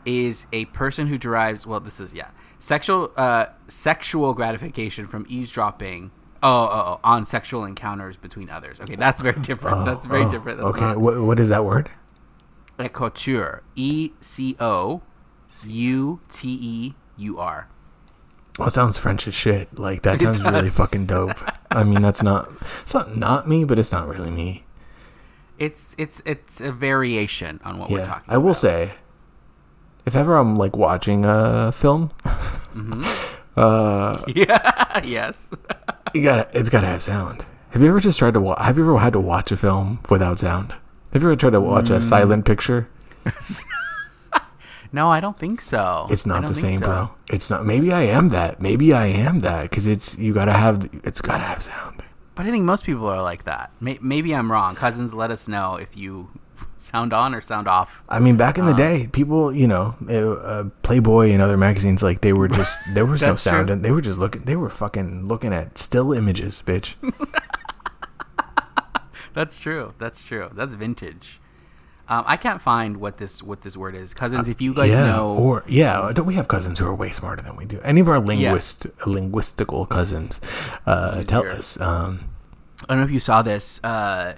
is 0.05 0.45
a 0.53 0.65
person 0.65 1.07
who 1.07 1.17
derives. 1.17 1.65
Well, 1.67 1.79
this 1.79 1.99
is 1.99 2.13
yeah. 2.13 2.29
Sexual 2.59 3.11
uh 3.17 3.47
sexual 3.67 4.33
gratification 4.33 5.05
from 5.07 5.25
eavesdropping. 5.29 6.11
Oh, 6.43 6.49
oh, 6.49 6.69
oh, 6.71 6.99
on 7.03 7.25
sexual 7.25 7.65
encounters 7.65 8.15
between 8.15 8.49
others. 8.49 8.79
Okay, 8.79 8.95
that's 8.95 9.21
very 9.21 9.39
different. 9.41 9.85
that's 9.85 10.05
very 10.05 10.23
Oh, 10.23 10.29
different. 10.29 10.59
That's 10.59 10.69
okay 10.69 10.81
not- 10.81 10.97
what, 10.97 11.19
what 11.21 11.39
is 11.39 11.49
that 11.49 11.65
word 11.65 11.89
Ecouteur. 12.79 13.61
E 13.75 14.11
C 14.21 14.55
O 14.59 15.01
U 15.65 16.19
T 16.29 16.57
E 16.61 16.93
U 17.17 17.39
R. 17.39 17.67
Well, 18.59 18.69
sounds 18.69 18.97
French 18.97 19.27
as 19.27 19.33
shit. 19.35 19.77
Like 19.79 20.03
that 20.03 20.15
It 20.15 20.21
sounds 20.21 20.41
really 20.43 20.69
fucking 20.69 21.05
dope. 21.07 21.31
I 21.71 21.83
mean, 21.83 22.01
that's 22.01 22.21
not 22.23 22.51
it's 22.83 22.93
not 22.93 23.17
not 23.17 23.47
me, 23.49 23.63
but 23.63 23.77
it's 23.79 23.91
not 23.91 24.07
really 24.07 24.31
me. 24.31 24.63
It's 25.57 25.95
it's 25.97 26.21
it's 26.25 26.61
a 26.61 26.71
variation 26.71 27.59
on 27.63 27.79
what 27.79 27.89
we're 27.89 27.99
Yeah, 27.99 28.05
talking. 28.07 28.33
I 28.33 28.37
will 28.37 28.47
about. 28.49 28.57
say, 28.57 28.91
if 30.05 30.15
ever 30.15 30.35
I'm 30.37 30.57
like 30.57 30.75
watching 30.75 31.25
a 31.25 31.71
film, 31.71 32.11
Mm-hmm. 32.75 33.03
uh, 33.59 34.21
Yeah. 34.27 35.01
yes. 35.03 35.49
you 36.13 36.21
gotta 36.23 36.47
it's 36.53 36.69
gotta 36.69 36.87
have 36.87 37.01
sound. 37.03 37.45
Have 37.71 37.81
you 37.81 37.87
ever 37.89 37.99
just 37.99 38.19
tried 38.19 38.33
to 38.35 38.39
wa- 38.39 38.61
Have 38.61 38.77
you 38.77 38.83
ever 38.83 38.97
had 38.99 39.13
to 39.13 39.19
watch 39.19 39.51
a 39.51 39.57
film 39.57 39.99
without 40.09 40.39
sound? 40.39 40.73
Have 41.13 41.21
you 41.23 41.29
ever 41.29 41.35
tried 41.35 41.51
to 41.51 41.61
watch 41.61 41.85
Mm. 41.85 41.95
a 41.97 42.01
silent 42.01 42.45
picture? 42.45 42.87
No, 44.93 45.09
I 45.09 45.19
don't 45.19 45.37
think 45.37 45.59
so. 45.61 46.07
It's 46.09 46.25
not 46.25 46.47
the 46.47 46.55
same, 46.55 46.79
so. 46.79 46.85
bro. 46.85 47.09
It's 47.27 47.49
not. 47.49 47.65
Maybe 47.65 47.91
I 47.91 48.03
am 48.03 48.29
that. 48.29 48.61
Maybe 48.61 48.93
I 48.93 49.07
am 49.07 49.41
that 49.41 49.63
because 49.63 49.85
it's 49.85 50.17
you 50.17 50.33
gotta 50.33 50.53
have. 50.53 50.89
It's 51.03 51.19
gotta 51.19 51.43
have 51.43 51.61
sound. 51.61 51.96
But 52.37 52.45
I 52.45 52.51
think 52.51 52.65
most 52.65 52.85
people 52.85 53.07
are 53.07 53.23
like 53.23 53.45
that. 53.45 53.71
Maybe 53.81 54.35
I'm 54.35 54.51
wrong. 54.51 54.75
Cousins, 54.75 55.11
let 55.11 55.31
us 55.31 55.47
know 55.47 55.75
if 55.75 55.97
you 55.97 56.29
sound 56.77 57.11
on 57.11 57.33
or 57.33 57.41
sound 57.41 57.67
off. 57.67 58.03
I 58.07 58.19
mean, 58.19 58.37
back 58.37 58.59
in 58.59 58.67
the 58.67 58.75
day, 58.75 59.09
people, 59.11 59.51
you 59.51 59.65
know, 59.67 59.95
uh, 60.07 60.65
Playboy 60.83 61.31
and 61.31 61.41
other 61.41 61.57
magazines, 61.57 62.03
like 62.03 62.21
they 62.21 62.33
were 62.33 62.47
just 62.47 62.77
there 62.93 63.07
was 63.07 63.23
no 63.23 63.35
sound, 63.37 63.67
true. 63.67 63.73
and 63.73 63.83
they 63.83 63.89
were 63.89 64.01
just 64.01 64.19
looking. 64.19 64.43
They 64.43 64.55
were 64.55 64.69
fucking 64.69 65.27
looking 65.27 65.51
at 65.51 65.79
still 65.79 66.13
images, 66.13 66.61
bitch. 66.63 66.93
That's 69.33 69.59
true. 69.59 69.95
That's 69.97 70.23
true. 70.23 70.49
That's 70.53 70.75
vintage. 70.75 71.41
Um, 72.09 72.23
I 72.25 72.37
can't 72.37 72.61
find 72.61 72.97
what 72.97 73.17
this 73.17 73.43
what 73.43 73.61
this 73.61 73.75
word 73.75 73.93
is. 73.93 74.13
Cousins, 74.13 74.47
if 74.47 74.61
you 74.61 74.73
guys 74.73 74.91
yeah, 74.91 75.07
know, 75.07 75.29
or 75.37 75.63
yeah, 75.67 76.11
don't 76.13 76.25
we 76.25 76.35
have 76.35 76.47
cousins 76.47 76.79
who 76.79 76.85
are 76.85 76.95
way 76.95 77.11
smarter 77.11 77.41
than 77.41 77.55
we 77.55 77.65
do? 77.65 77.81
Any 77.81 77.99
of 78.01 78.07
our 78.07 78.19
linguist 78.19 78.83
linguistical 78.99 79.87
cousins, 79.89 80.39
uh, 80.85 81.23
tell 81.23 81.43
here. 81.43 81.51
us. 81.51 81.79
Um, 81.81 82.29
I 82.87 82.93
don't 82.93 82.99
know 82.99 83.05
if 83.05 83.11
you 83.11 83.19
saw 83.19 83.41
this. 83.41 83.81
Uh, 83.83 84.35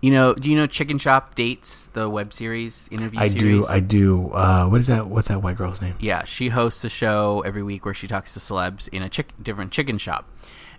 you 0.00 0.10
know, 0.10 0.32
do 0.32 0.48
you 0.48 0.56
know 0.56 0.66
Chicken 0.66 0.96
Shop 0.96 1.34
Dates, 1.34 1.86
the 1.92 2.08
web 2.08 2.32
series 2.32 2.88
interview 2.90 3.20
I 3.20 3.26
series? 3.28 3.66
do, 3.66 3.70
I 3.70 3.80
do. 3.80 4.30
Uh, 4.30 4.66
what 4.66 4.80
is 4.80 4.86
that? 4.86 5.06
What's 5.06 5.28
that 5.28 5.42
white 5.42 5.58
girl's 5.58 5.82
name? 5.82 5.96
Yeah, 6.00 6.24
she 6.24 6.48
hosts 6.48 6.82
a 6.84 6.88
show 6.88 7.42
every 7.44 7.62
week 7.62 7.84
where 7.84 7.92
she 7.92 8.06
talks 8.06 8.32
to 8.32 8.40
celebs 8.40 8.88
in 8.88 9.02
a 9.02 9.10
chick- 9.10 9.34
different 9.42 9.72
chicken 9.72 9.98
shop. 9.98 10.26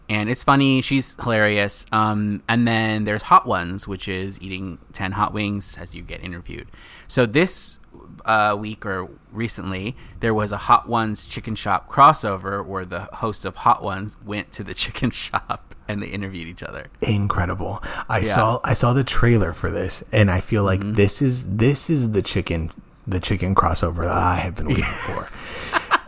And 0.09 0.29
it's 0.29 0.43
funny, 0.43 0.81
she's 0.81 1.15
hilarious. 1.21 1.85
Um, 1.91 2.43
and 2.49 2.67
then 2.67 3.05
there's 3.05 3.21
Hot 3.23 3.45
Ones, 3.47 3.87
which 3.87 4.07
is 4.07 4.41
eating 4.41 4.77
10 4.93 5.13
hot 5.13 5.33
wings 5.33 5.77
as 5.79 5.95
you 5.95 6.01
get 6.01 6.21
interviewed. 6.23 6.67
So 7.07 7.25
this 7.25 7.79
uh, 8.25 8.57
week 8.59 8.85
or 8.85 9.07
recently, 9.31 9.95
there 10.19 10.33
was 10.33 10.51
a 10.51 10.57
Hot 10.57 10.89
Ones 10.89 11.25
chicken 11.25 11.55
shop 11.55 11.89
crossover 11.89 12.65
where 12.65 12.83
the 12.85 13.01
host 13.13 13.45
of 13.45 13.55
Hot 13.57 13.81
Ones 13.81 14.17
went 14.25 14.51
to 14.53 14.63
the 14.63 14.73
chicken 14.83 15.11
shop 15.11 15.75
and 15.87 16.01
they 16.03 16.07
interviewed 16.07 16.47
each 16.47 16.63
other. 16.63 16.87
incredible. 17.01 17.81
I 18.09 18.17
Yeah. 18.19 18.23
Mm-hmm. 18.25 18.33
saw 18.35 18.59
I 18.63 18.73
saw 18.73 18.93
the 18.93 19.03
trailer 19.03 19.51
for 19.53 19.71
this, 19.71 20.03
and 20.11 20.29
I 20.31 20.39
feel 20.39 20.63
like 20.63 20.79
this 20.81 21.21
is 21.21 21.55
this 21.57 21.89
is 21.89 22.11
the 22.11 22.21
chicken 22.21 22.71
the 23.07 23.19
chicken 23.19 23.55
crossover 23.55 24.03
that 24.05 24.15
I 24.17 24.35
have 24.35 24.55
been 24.55 24.67
waiting 24.67 24.83
for. 25.05 25.27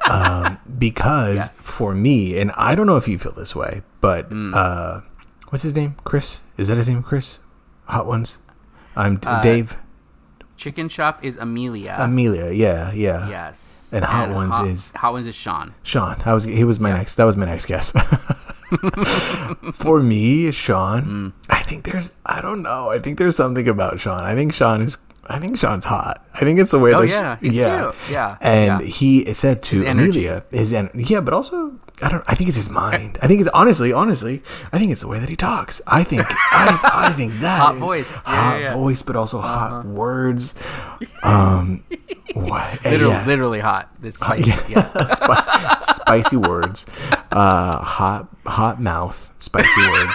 Um, 0.10 0.58
because 0.78 1.36
Yes. 1.38 1.52
for 1.52 1.94
me, 1.96 2.38
and 2.40 2.52
I 2.58 2.76
don't 2.76 2.86
know 2.88 2.98
if 2.98 3.08
you 3.08 3.18
feel 3.18 3.32
this 3.34 3.56
way, 3.56 3.82
but 4.02 4.30
Mm. 4.30 4.54
uh, 4.56 5.02
what's 5.50 5.64
his 5.64 5.76
name? 5.76 5.96
Chris? 6.04 6.42
Is 6.58 6.68
that 6.68 6.78
his 6.78 6.90
name? 6.90 7.04
Chris? 7.04 7.40
Hot 7.86 8.06
ones. 8.06 8.38
I'm 8.96 9.20
Uh, 9.26 9.42
Dave. 9.42 9.78
Chicken 10.58 10.88
shop 10.88 11.20
is 11.24 11.36
Amelia. 11.38 11.96
Amelia. 12.00 12.52
Yeah, 12.52 12.92
yeah. 12.94 13.28
yes. 13.28 13.90
And 13.92 14.06
Hot 14.06 14.30
Ones 14.32 14.56
Hot, 14.56 14.68
is- 14.68 14.92
Hot 14.96 15.14
Ones 15.14 15.28
is 15.28 15.36
Sean. 15.36 15.74
Sean. 15.84 16.22
I 16.26 16.34
was 16.34 16.44
he 16.46 16.64
was 16.64 16.80
my 16.80 16.92
next 16.92 17.16
that 17.16 17.26
was 17.26 17.36
my 17.38 17.46
next 17.46 17.66
guess. 17.68 17.92
For 19.74 20.00
me, 20.02 20.52
Sean, 20.52 21.04
Mm. 21.04 21.34
I 21.50 21.62
think 21.64 21.84
there's 21.86 22.12
I 22.26 22.42
don't 22.42 22.62
know. 22.64 22.90
I 22.90 23.00
think 23.00 23.18
there's 23.20 23.36
something 23.36 23.68
about 23.68 24.00
Sean. 24.00 24.22
I 24.22 24.36
think 24.36 24.54
Sean 24.54 24.82
is 24.82 24.98
I 25.28 25.40
think 25.40 25.58
Sean's 25.58 25.86
hot. 25.86 26.26
I 26.34 26.40
think 26.40 26.60
it's 26.60 26.72
the 26.72 26.80
way 26.80 26.94
Oh, 26.94 27.02
that 27.02 27.08
yeah, 27.10 27.38
he's 27.40 27.56
yeah. 27.56 27.82
cute. 27.92 27.96
Yeah, 28.12 28.38
And 28.42 28.82
yeah. 28.82 28.88
he 28.88 29.34
said 29.34 29.64
to 29.64 29.78
His. 29.78 29.88
Amelia 29.88 30.44
his 30.52 30.74
en- 30.74 30.90
yeah, 30.94 31.22
but 31.22 31.34
also 31.34 31.80
I 32.02 32.10
don't 32.10 32.24
I 32.28 32.36
think 32.36 32.50
it's 32.50 32.58
his 32.58 32.70
mind. 32.70 33.20
I 33.22 33.28
think 33.28 33.40
it's 33.40 33.50
honestly, 33.54 33.94
honestly, 33.94 34.44
I 34.74 34.80
think 34.80 34.92
it's 34.92 35.02
the 35.02 35.08
way 35.08 35.20
that 35.20 35.30
he 35.30 35.36
talks. 35.38 35.80
I 35.88 36.04
think 36.04 36.26
I, 36.30 37.08
I 37.10 37.14
think 37.14 37.40
that 37.40 37.58
Hot 37.60 37.76
voice. 37.76 38.10
Yeah, 38.12 38.20
hot 38.26 38.60
yeah, 38.60 38.68
Uh-huh. 38.70 38.78
voice, 38.80 39.02
but 39.02 39.16
also 39.16 39.40
hot 39.40 39.86
words. 39.86 40.54
Um, 41.24 41.84
what? 42.34 42.84
Literally, 42.84 43.14
yeah. 43.14 43.26
literally 43.26 43.60
hot. 43.60 43.90
This 44.02 44.16
spicy. 44.16 44.52
yeah. 44.68 44.92
Spi- 45.06 45.82
spicy 45.94 46.36
words, 46.38 46.86
uh, 47.32 47.78
hot 47.80 48.28
hot 48.46 48.82
mouth, 48.82 49.32
spicy 49.40 49.82
words. 49.88 50.14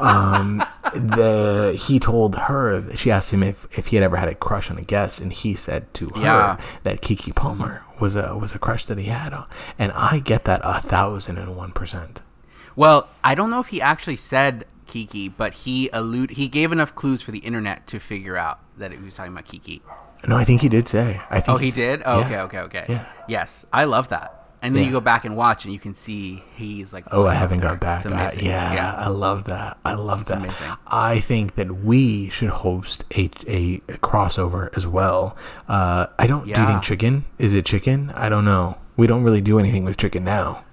Um, 0.00 0.64
the 0.92 1.76
he 1.78 1.98
told 1.98 2.36
her 2.36 2.94
she 2.96 3.10
asked 3.10 3.30
him 3.32 3.42
if, 3.42 3.66
if 3.78 3.88
he 3.88 3.96
had 3.96 4.02
ever 4.02 4.16
had 4.16 4.28
a 4.28 4.34
crush 4.34 4.70
on 4.70 4.78
a 4.78 4.82
guest, 4.82 5.20
and 5.20 5.32
he 5.32 5.54
said 5.54 5.92
to 5.94 6.08
her 6.10 6.20
Yeah. 6.20 6.60
that 6.82 7.00
Keke 7.00 7.34
Palmer 7.34 7.82
was 8.00 8.16
a 8.16 8.36
was 8.36 8.54
a 8.54 8.58
crush 8.58 8.86
that 8.86 8.98
he 8.98 9.04
had, 9.06 9.34
and 9.78 9.92
I 9.92 10.18
get 10.18 10.44
that 10.44 10.60
a 10.64 10.80
thousand 10.80 11.38
and 11.38 11.56
one 11.56 11.72
percent. 11.72 12.20
Well, 12.76 13.08
I 13.22 13.34
don't 13.34 13.50
know 13.50 13.60
if 13.60 13.68
he 13.68 13.80
actually 13.80 14.16
said 14.16 14.64
Keke, 14.86 15.32
but 15.36 15.52
he 15.52 15.90
allude 15.92 16.30
he 16.32 16.48
gave 16.48 16.72
enough 16.72 16.94
clues 16.94 17.20
for 17.22 17.30
the 17.30 17.40
internet 17.40 17.86
to 17.88 17.98
figure 18.00 18.36
out 18.36 18.58
that 18.78 18.90
he 18.92 18.98
was 18.98 19.14
talking 19.14 19.32
about 19.32 19.44
Keke. 19.46 19.80
No, 20.26 20.36
I 20.36 20.44
think 20.44 20.60
he 20.62 20.68
did 20.68 20.86
say. 20.88 21.20
I 21.30 21.40
think 21.40 21.54
Oh, 21.54 21.58
he 21.58 21.70
did. 21.70 22.02
Oh, 22.04 22.20
yeah. 22.20 22.26
okay, 22.26 22.38
okay, 22.40 22.58
okay. 22.58 22.84
Yeah. 22.88 23.04
Yes, 23.26 23.64
I 23.72 23.84
love 23.84 24.08
that. 24.08 24.39
And 24.62 24.74
then 24.76 24.82
Yeah. 24.82 24.88
you 24.88 24.92
go 24.92 25.00
back 25.00 25.24
and 25.24 25.36
watch, 25.36 25.64
and 25.64 25.72
you 25.72 25.80
can 25.80 25.94
see 25.94 26.42
he's 26.54 26.92
like. 26.92 27.04
Oh, 27.12 27.26
I 27.26 27.34
haven't 27.34 27.60
got 27.60 27.80
back. 27.80 27.98
It's 28.04 28.06
amazing. 28.06 28.44
yeah, 28.44 28.74
yeah. 28.74 28.94
I 28.94 29.08
love 29.08 29.44
that. 29.44 29.78
I 29.84 29.94
love 29.94 30.26
that. 30.26 30.38
amazing. 30.38 30.72
I 30.86 31.20
think 31.20 31.54
that 31.54 31.76
we 31.82 32.28
should 32.28 32.50
host 32.50 33.04
a, 33.16 33.30
a, 33.48 33.80
a 33.88 33.96
crossover 33.98 34.68
as 34.76 34.86
well. 34.86 35.34
Uh, 35.68 36.06
I 36.18 36.26
don't. 36.26 36.44
Do 36.44 36.50
you 36.50 36.66
think 36.66 36.82
chicken? 36.82 37.24
Is 37.38 37.54
it 37.54 37.64
chicken? 37.64 38.10
I 38.14 38.28
don't 38.28 38.44
know. 38.44 38.76
We 38.96 39.06
don't 39.06 39.22
really 39.24 39.40
do 39.40 39.58
anything 39.58 39.84
with 39.84 39.96
chicken 39.96 40.24
now. 40.24 40.64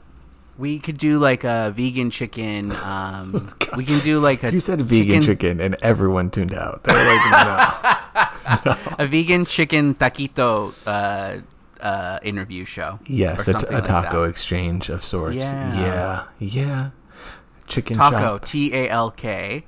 We 0.58 0.80
could 0.80 0.98
do 0.98 1.20
like 1.20 1.44
a 1.46 1.72
vegan 1.76 2.10
chicken. 2.10 2.72
Um, 2.84 3.54
we 3.78 3.86
can 3.86 4.00
do 4.00 4.20
like 4.20 4.44
a 4.44 4.52
You 4.52 4.60
said 4.60 4.82
vegan 4.82 5.22
chicken, 5.22 5.62
and 5.62 5.78
everyone 5.82 6.30
tuned 6.32 6.54
out. 6.54 6.84
They're 6.84 6.96
like, 6.96 7.32
no. 7.32 8.76
a 9.00 9.06
vegan 9.08 9.46
chicken 9.46 9.94
taquito 9.96 10.74
uh, 10.88 11.42
uh, 11.82 12.20
interview 12.24 12.66
show. 12.66 13.00
Yes, 13.06 13.48
or 13.48 13.52
a, 13.52 13.60
t- 13.60 13.68
a 13.68 13.72
like 13.74 13.84
taco 13.86 14.24
that. 14.24 14.30
exchange 14.30 14.90
of 14.90 15.04
sorts. 15.04 15.38
Yeah. 15.38 15.80
yeah, 15.80 16.24
yeah. 16.40 16.90
Chicken 17.68 17.98
taco. 17.98 18.38
T 18.40 18.74
A 18.74 18.90
L 18.90 19.12
K. 19.12 19.66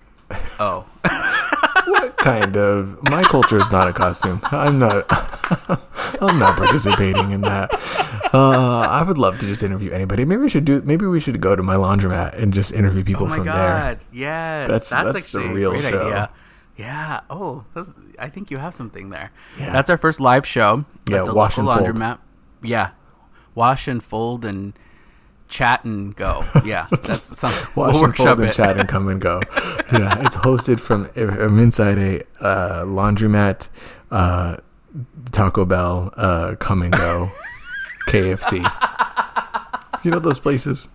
Oh, 0.59 0.85
What 1.87 2.17
kind 2.17 2.55
of? 2.55 3.01
My 3.09 3.23
culture 3.23 3.57
is 3.57 3.71
not 3.71 3.87
a 3.87 3.93
costume. 3.93 4.39
I'm 4.43 4.77
not. 4.79 5.05
I'm 6.21 6.37
not 6.37 6.55
participating 6.57 7.31
in 7.31 7.41
that. 7.41 7.69
Uh, 8.33 8.81
I 8.81 9.01
would 9.01 9.17
love 9.17 9.39
to 9.39 9.47
just 9.47 9.63
interview 9.63 9.91
anybody. 9.91 10.23
Maybe 10.25 10.41
we 10.43 10.49
should 10.49 10.65
do. 10.65 10.81
Maybe 10.83 11.05
we 11.07 11.19
should 11.19 11.41
go 11.41 11.55
to 11.55 11.63
my 11.63 11.75
laundromat 11.75 12.33
and 12.39 12.53
just 12.53 12.71
interview 12.73 13.03
people 13.03 13.25
oh 13.25 13.29
my 13.29 13.37
from 13.37 13.45
there. 13.45 13.55
god! 13.55 13.99
Yes, 14.11 14.67
That's- 14.67 14.89
that's, 14.89 15.13
that's 15.13 15.31
the 15.31 15.39
real 15.49 15.71
a 15.71 15.79
great 15.79 15.91
show. 15.93 15.99
idea. 16.07 16.29
Yeah. 16.79 17.21
Oh, 17.29 17.65
that's, 17.73 17.91
I 18.17 18.29
think 18.29 18.49
you 18.49 18.57
have 18.57 18.73
something 18.73 19.09
there. 19.09 19.31
Yeah. 19.59 19.73
That's 19.73 19.89
our 19.89 19.97
first 19.97 20.21
live 20.21 20.47
show. 20.47 20.85
Yeah, 21.09 21.23
the 21.23 21.33
wash 21.33 21.57
local 21.57 21.71
and 21.71 21.85
fold. 21.85 21.97
laundromat. 21.97 22.19
Yeah, 22.63 22.91
wash 23.53 23.87
and 23.89 24.01
fold 24.01 24.45
and 24.45 24.73
chat 25.49 25.83
and 25.83 26.15
go. 26.15 26.45
Yeah, 26.63 26.87
that's 27.03 27.37
something. 27.37 27.67
Watch 27.75 27.95
we'll 27.95 28.05
and 28.05 28.15
fold 28.15 28.39
and 28.39 28.47
it. 28.47 28.53
chat 28.53 28.77
and 28.77 28.87
come 28.87 29.09
and 29.09 29.19
go. 29.19 29.41
yeah, 29.91 30.21
it's 30.25 30.37
hosted 30.37 30.79
from. 30.79 31.09
Inside 31.59 31.97
a 31.97 32.21
uh, 32.39 32.83
laundromat, 32.85 33.67
uh, 34.09 34.57
Taco 35.31 35.65
Bell, 35.65 36.13
uh, 36.15 36.55
come 36.59 36.81
and 36.81 36.93
go, 36.93 37.29
KFC. 38.07 38.63
You 40.05 40.11
know 40.11 40.19
those 40.19 40.39
places. 40.39 40.87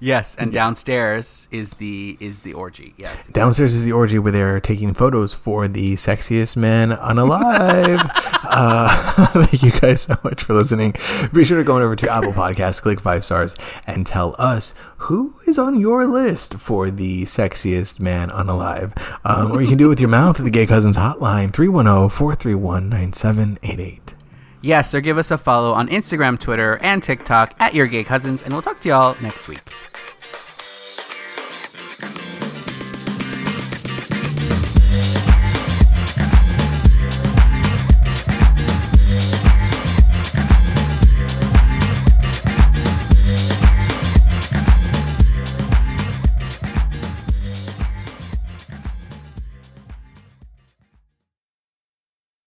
Yes, 0.00 0.34
and 0.36 0.52
downstairs 0.52 1.48
is 1.50 1.74
the 1.74 2.16
is 2.20 2.40
the 2.40 2.52
orgy. 2.52 2.94
Yes. 2.96 3.26
Downstairs 3.28 3.74
is 3.74 3.84
the 3.84 3.92
orgy 3.92 4.18
where 4.18 4.32
they're 4.32 4.60
taking 4.60 4.92
photos 4.94 5.34
for 5.34 5.68
the 5.68 5.94
sexiest 5.94 6.56
man 6.56 6.90
unalive. 6.90 8.00
uh, 8.44 9.26
thank 9.46 9.62
you 9.62 9.72
guys 9.72 10.02
so 10.02 10.16
much 10.24 10.42
for 10.42 10.54
listening. 10.54 10.94
Be 11.32 11.44
sure 11.44 11.58
to 11.58 11.64
go 11.64 11.76
on 11.76 11.82
over 11.82 11.96
to 11.96 12.08
Apple 12.10 12.32
Podcasts, 12.32 12.82
click 12.82 13.00
five 13.00 13.24
stars, 13.24 13.54
and 13.86 14.06
tell 14.06 14.34
us 14.38 14.74
who 14.98 15.34
is 15.46 15.58
on 15.58 15.78
your 15.78 16.06
list 16.06 16.54
for 16.54 16.90
the 16.90 17.24
sexiest 17.24 18.00
man 18.00 18.30
unalive. 18.30 18.92
Um, 19.24 19.52
or 19.52 19.62
you 19.62 19.68
can 19.68 19.78
do 19.78 19.86
it 19.86 19.90
with 19.90 20.00
your 20.00 20.08
mouth 20.08 20.38
at 20.38 20.44
the 20.44 20.50
Gay 20.50 20.66
Cousins 20.66 20.96
Hotline, 20.96 21.52
310 21.52 22.08
431 22.08 22.88
9788. 22.88 24.14
Yes, 24.64 24.94
or 24.94 25.02
give 25.02 25.18
us 25.18 25.30
a 25.30 25.36
follow 25.36 25.74
on 25.74 25.88
Instagram, 25.88 26.40
Twitter, 26.40 26.78
and 26.82 27.02
TikTok 27.02 27.54
at 27.58 27.74
Your 27.74 27.86
Gay 27.86 28.02
Cousins, 28.02 28.42
and 28.42 28.54
we'll 28.54 28.62
talk 28.62 28.80
to 28.80 28.88
y'all 28.88 29.14
next 29.20 29.46
week. 29.46 29.60